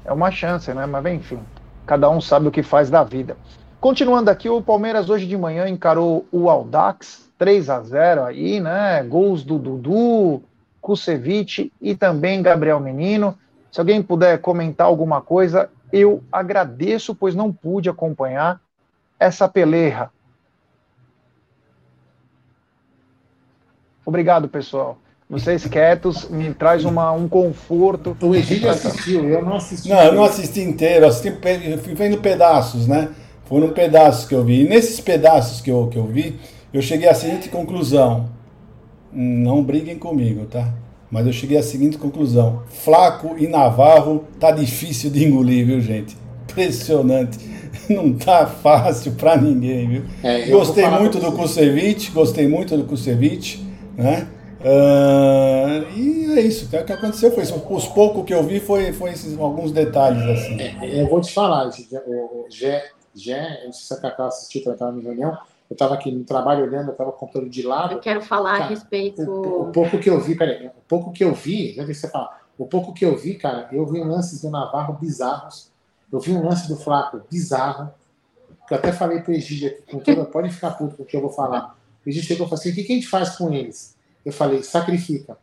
[0.04, 0.84] É uma chance, né?
[0.84, 1.38] Mas enfim,
[1.86, 3.36] cada um sabe o que faz da vida.
[3.80, 9.02] Continuando aqui, o Palmeiras hoje de manhã encarou o Aldax, 3 a 0 aí, né?
[9.04, 10.42] Gols do Dudu,
[10.80, 13.38] Kusevich e também Gabriel Menino.
[13.70, 18.60] Se alguém puder comentar alguma coisa, eu agradeço, pois não pude acompanhar
[19.18, 20.10] essa peleja.
[24.04, 24.98] Obrigado, pessoal.
[25.28, 28.16] Vocês quietos me traz uma, um conforto.
[28.22, 29.88] O Egídio assistiu, eu não assisti.
[29.90, 31.30] Não, eu não assisti inteiro, assisti,
[31.82, 33.10] fui vendo pedaços, né?
[33.44, 34.64] Foram pedaços que eu vi.
[34.64, 36.40] E nesses pedaços que eu, que eu vi,
[36.72, 38.28] eu cheguei à seguinte conclusão.
[39.12, 40.74] Não briguem comigo, tá?
[41.10, 46.16] Mas eu cheguei à seguinte conclusão: Flaco e Navarro tá difícil de engolir, viu, gente?
[46.50, 47.38] Impressionante.
[47.88, 50.04] Não tá fácil para ninguém, viu?
[50.22, 53.64] É, gostei muito do Kusevich, gostei muito do Kusevich,
[53.96, 54.28] né?
[54.60, 57.54] Uh, e é isso, o que aconteceu foi isso.
[57.70, 60.60] Os poucos que eu vi foi, foi esses, alguns detalhes assim.
[60.60, 64.92] É, eu vou te falar, o Gé, Gé, não sei se a Cacá assistiu, estava
[64.92, 65.38] na reunião,
[65.70, 67.94] eu estava aqui no trabalho olhando, eu estava comprando de lado.
[67.94, 69.22] Eu quero falar cara, a respeito.
[69.22, 72.08] O, o, pouco que eu vi, peraí, o pouco que eu vi, já vi você
[72.08, 75.70] falar, o pouco que eu vi, cara, eu vi um lances do Navarro bizarros.
[76.10, 77.92] Eu vi um lance do Flaco bizarro.
[78.66, 81.20] Que eu até falei pro Egídio aqui, com pode ficar puto com o que eu
[81.20, 81.78] vou falar.
[82.04, 83.96] O Egídio chegou e falou assim: o que, que a gente faz com eles?
[84.24, 85.38] Eu falei: sacrifica.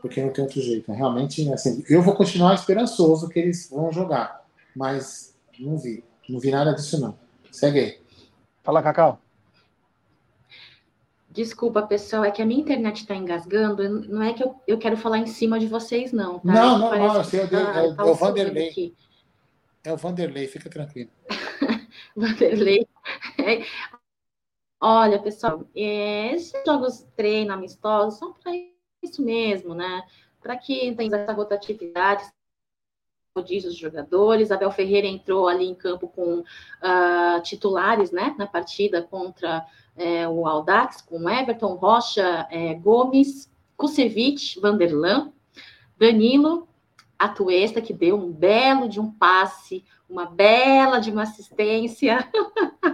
[0.00, 0.92] Porque não tem outro jeito.
[0.92, 4.44] Realmente, assim, eu vou continuar esperançoso que eles vão jogar.
[4.74, 6.04] Mas não vi.
[6.28, 7.18] Não vi nada disso, não.
[7.50, 7.98] Segue aí.
[8.68, 9.18] Fala, Cacau.
[11.30, 13.88] Desculpa, pessoal, é que a minha internet está engasgando.
[14.06, 16.38] Não é que eu, eu quero falar em cima de vocês, não.
[16.40, 16.52] Tá?
[16.52, 17.14] Não, não, não.
[17.14, 18.68] Tá, é, tá é, o Vanderlei.
[18.68, 18.94] Aqui.
[19.82, 21.08] É o Vanderlei, fica tranquilo.
[22.14, 22.86] Vanderlei.
[24.78, 28.52] Olha, pessoal, é, esses jogos treino amistosos são para
[29.02, 30.02] isso mesmo, né?
[30.42, 32.22] Para que tenha essa rotatividade,
[33.36, 34.50] rodízio dos jogadores.
[34.50, 39.64] Abel Ferreira entrou ali em campo com uh, titulares, né, na partida contra
[39.98, 45.32] é, o Aldax, com Everton, Rocha, é, Gomes, Kusevich, Vanderlan,
[45.98, 46.68] Danilo,
[47.18, 52.28] Atuesta, que deu um belo de um passe, uma bela de uma assistência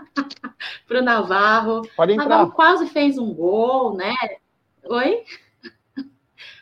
[0.89, 1.83] para o Navarro.
[1.95, 2.27] Pode entrar.
[2.27, 4.15] Navarro quase fez um gol, né?
[4.85, 5.25] Oi?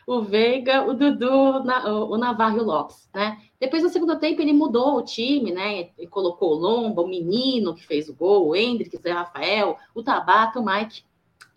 [0.05, 1.63] o Veiga, o Dudu,
[2.09, 3.37] o Navarro e o Lopes, né?
[3.63, 5.91] Depois, no segundo tempo, ele mudou o time, né?
[5.97, 10.03] Ele colocou o Lomba, o menino que fez o gol, o Hendrick, o Rafael, o
[10.03, 11.05] Tabata, o Mike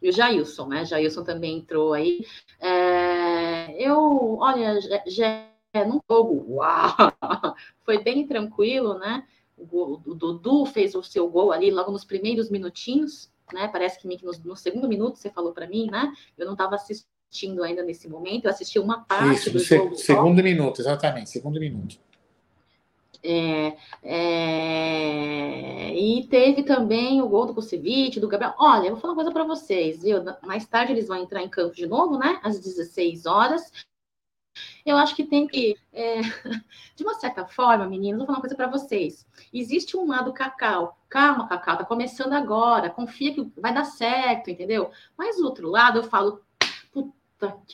[0.01, 0.85] e o Jailson, né?
[0.85, 2.25] Jailson também entrou aí.
[2.61, 4.79] É, eu, olha,
[5.09, 5.49] já
[5.85, 6.95] num jogo, uau!
[7.85, 9.27] Foi bem tranquilo, né?
[9.59, 13.67] O, o, Dudu fez o seu gol ali logo nos primeiros minutinhos, né?
[13.67, 16.13] Parece que no, no segundo minuto você falou para mim, né?
[16.39, 19.76] Eu não estava assistindo assistindo ainda nesse momento, eu assisti uma parte Isso, do se,
[19.76, 19.95] jogo.
[19.97, 20.43] Segundo só.
[20.43, 21.99] minuto, exatamente, segundo minuto.
[23.22, 28.55] É, é, e teve também o gol do Kusevich, do Gabriel.
[28.59, 30.22] Olha, eu vou falar uma coisa para vocês, viu?
[30.43, 32.41] Mais tarde eles vão entrar em campo de novo, né?
[32.43, 33.70] Às 16 horas.
[34.87, 36.20] Eu acho que tem que, é,
[36.95, 39.26] de uma certa forma, meninos, vou falar uma coisa para vocês.
[39.53, 40.97] Existe um lado cacau.
[41.09, 42.91] Calma, cacau, tá começando agora.
[42.91, 44.91] Confia que vai dar certo, entendeu?
[45.18, 46.45] Mas o outro lado, eu falo,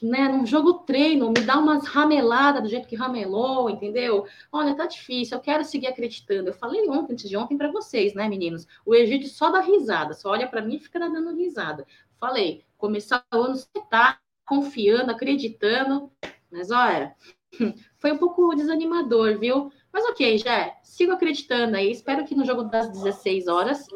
[0.03, 4.27] né, num jogo treino, me dá umas rameladas do jeito que ramelou, entendeu?
[4.51, 6.49] Olha, tá difícil, eu quero seguir acreditando.
[6.49, 8.67] Eu falei ontem, antes de ontem, para vocês, né, meninos?
[8.85, 11.87] O Egídio só dá risada, só olha para mim e fica dando risada.
[12.19, 16.11] Falei, começar o ano você tá confiando, acreditando,
[16.51, 17.15] mas olha,
[17.99, 19.73] foi um pouco desanimador, viu?
[19.93, 21.91] Mas ok, já sigo acreditando aí.
[21.91, 23.87] Espero que no jogo das 16 horas,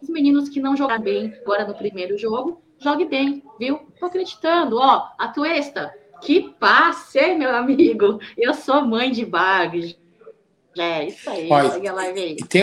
[0.00, 3.78] os meninos que não jogaram bem agora no primeiro jogo jogue bem, viu?
[3.98, 8.18] Tô acreditando, ó, a Tuesta, que passe, meu amigo.
[8.36, 9.96] Eu sou mãe de bugs.
[10.76, 12.36] É, isso aí, Olha, segue a live aí.
[12.36, 12.62] Tem,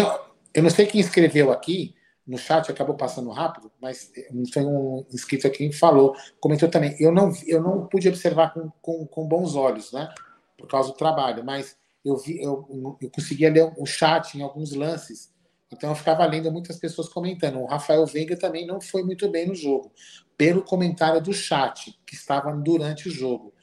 [0.53, 1.95] eu não sei quem escreveu aqui,
[2.25, 4.11] no chat acabou passando rápido, mas
[4.51, 6.95] foi um inscrito aqui que falou, comentou também.
[6.99, 10.09] Eu não, eu não pude observar com, com, com bons olhos, né?
[10.57, 14.73] Por causa do trabalho, mas eu vi, eu, eu conseguia ler o chat em alguns
[14.73, 15.34] lances
[15.71, 17.59] então eu ficava lendo muitas pessoas comentando.
[17.59, 19.91] O Rafael Veiga também não foi muito bem no jogo,
[20.37, 23.53] pelo comentário do chat que estava durante o jogo.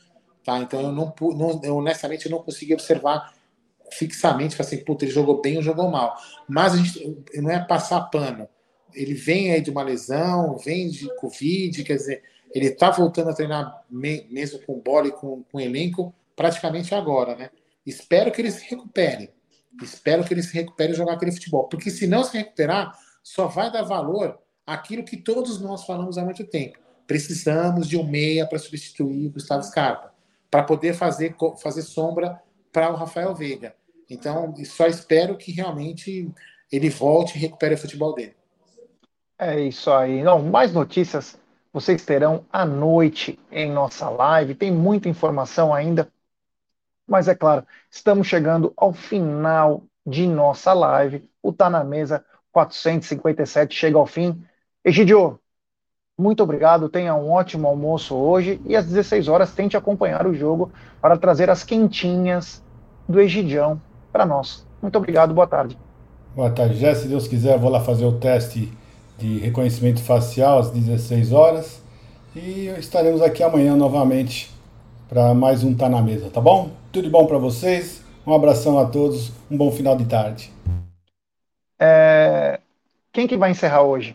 [0.45, 0.59] Tá?
[0.59, 3.33] Então eu não, não eu, honestamente não consegui observar
[3.93, 6.17] fixamente, assim, puta, ele jogou bem ou jogou mal.
[6.49, 8.49] Mas a gente não é passar pano.
[8.93, 12.23] Ele vem aí de uma lesão, vem de Covid, quer dizer,
[12.55, 17.51] ele está voltando a treinar mesmo com bola e com, com elenco praticamente agora, né?
[17.87, 19.31] Espero que ele se recupere
[19.81, 21.69] Espero que ele se recupere e jogar aquele futebol.
[21.69, 26.25] Porque se não se recuperar, só vai dar valor àquilo que todos nós falamos há
[26.25, 26.79] muito tempo.
[27.07, 30.13] Precisamos de um meia para substituir o Gustavo Scarpa,
[30.51, 32.41] para poder fazer, fazer sombra
[32.73, 33.75] para o Rafael Veiga.
[34.09, 36.31] Então, só espero que realmente
[36.71, 38.35] ele volte e recupere o futebol dele.
[39.39, 40.23] É isso aí.
[40.23, 41.39] Não, mais notícias
[41.73, 44.55] vocês terão à noite em nossa live.
[44.55, 46.09] Tem muita informação ainda
[47.07, 51.29] mas é claro, estamos chegando ao final de nossa live.
[51.43, 54.43] O Tá na Mesa 457 chega ao fim.
[54.85, 55.41] Egidio,
[56.19, 56.89] muito obrigado.
[56.89, 61.51] Tenha um ótimo almoço hoje e às 16 horas tente acompanhar o jogo para trazer
[61.51, 62.65] as quentinhas
[63.09, 63.81] do Egidião
[64.13, 64.67] para nós.
[64.81, 65.79] Muito obrigado, boa tarde.
[66.35, 66.95] Boa tarde, Jé.
[66.95, 68.73] Se Deus quiser, vou lá fazer o teste
[69.19, 71.83] de reconhecimento facial às 16 horas
[72.35, 74.51] e estaremos aqui amanhã novamente
[75.09, 76.82] para mais um Tá na Mesa, tá bom?
[76.93, 78.05] Tudo bom para vocês.
[78.27, 79.33] Um abração a todos.
[79.51, 80.53] Um bom final de tarde.
[81.79, 82.61] É...
[83.11, 84.15] Quem que vai encerrar hoje?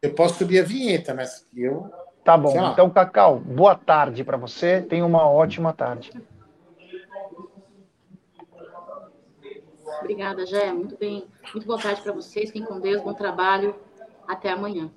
[0.00, 1.90] Eu posso subir a vinheta, mas eu.
[2.22, 2.54] Tá bom.
[2.70, 4.80] Então, Cacau, boa tarde para você.
[4.80, 6.12] Tenha uma ótima tarde.
[9.98, 10.72] Obrigada, Jé.
[10.72, 11.26] Muito bem.
[11.52, 12.50] Muito boa tarde para vocês.
[12.50, 13.02] Fiquem com Deus.
[13.02, 13.74] Bom trabalho.
[14.28, 14.92] Até amanhã.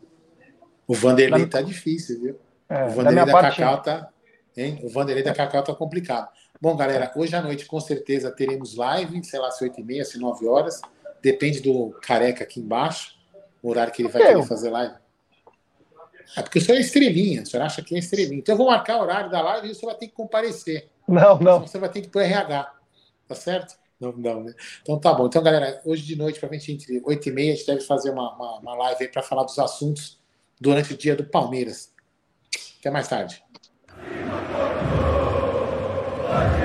[0.87, 2.39] O Vanderlei tá difícil, viu?
[2.69, 4.12] É, o Vanderlei da, da Cacau tá.
[4.55, 4.79] Hein?
[4.83, 6.29] O Vanderlei da Cacau tá complicado.
[6.61, 10.05] Bom, galera, hoje à noite com certeza teremos live, sei lá, se 8 e meia,
[10.05, 10.81] se 9 horas.
[11.21, 13.15] Depende do careca aqui embaixo,
[13.61, 14.95] o horário que ele vai querer fazer live.
[16.37, 18.39] É porque o senhor é estrelinha, o senhor acha que é estrelinha.
[18.39, 20.89] Então eu vou marcar o horário da live e o senhor vai ter que comparecer.
[21.07, 21.61] Não, não.
[21.61, 22.73] Você vai ter que ir pro RH.
[23.27, 23.75] Tá certo?
[23.99, 24.53] Não, não, né?
[24.81, 25.27] Então tá bom.
[25.27, 27.81] Então, galera, hoje de noite, para a gente, entre 8 e meia, a gente deve
[27.81, 30.19] fazer uma, uma, uma live aí para falar dos assuntos
[30.59, 31.93] durante o dia do Palmeiras.
[32.79, 33.42] Até mais tarde.
[34.09, 36.62] Viva Porto!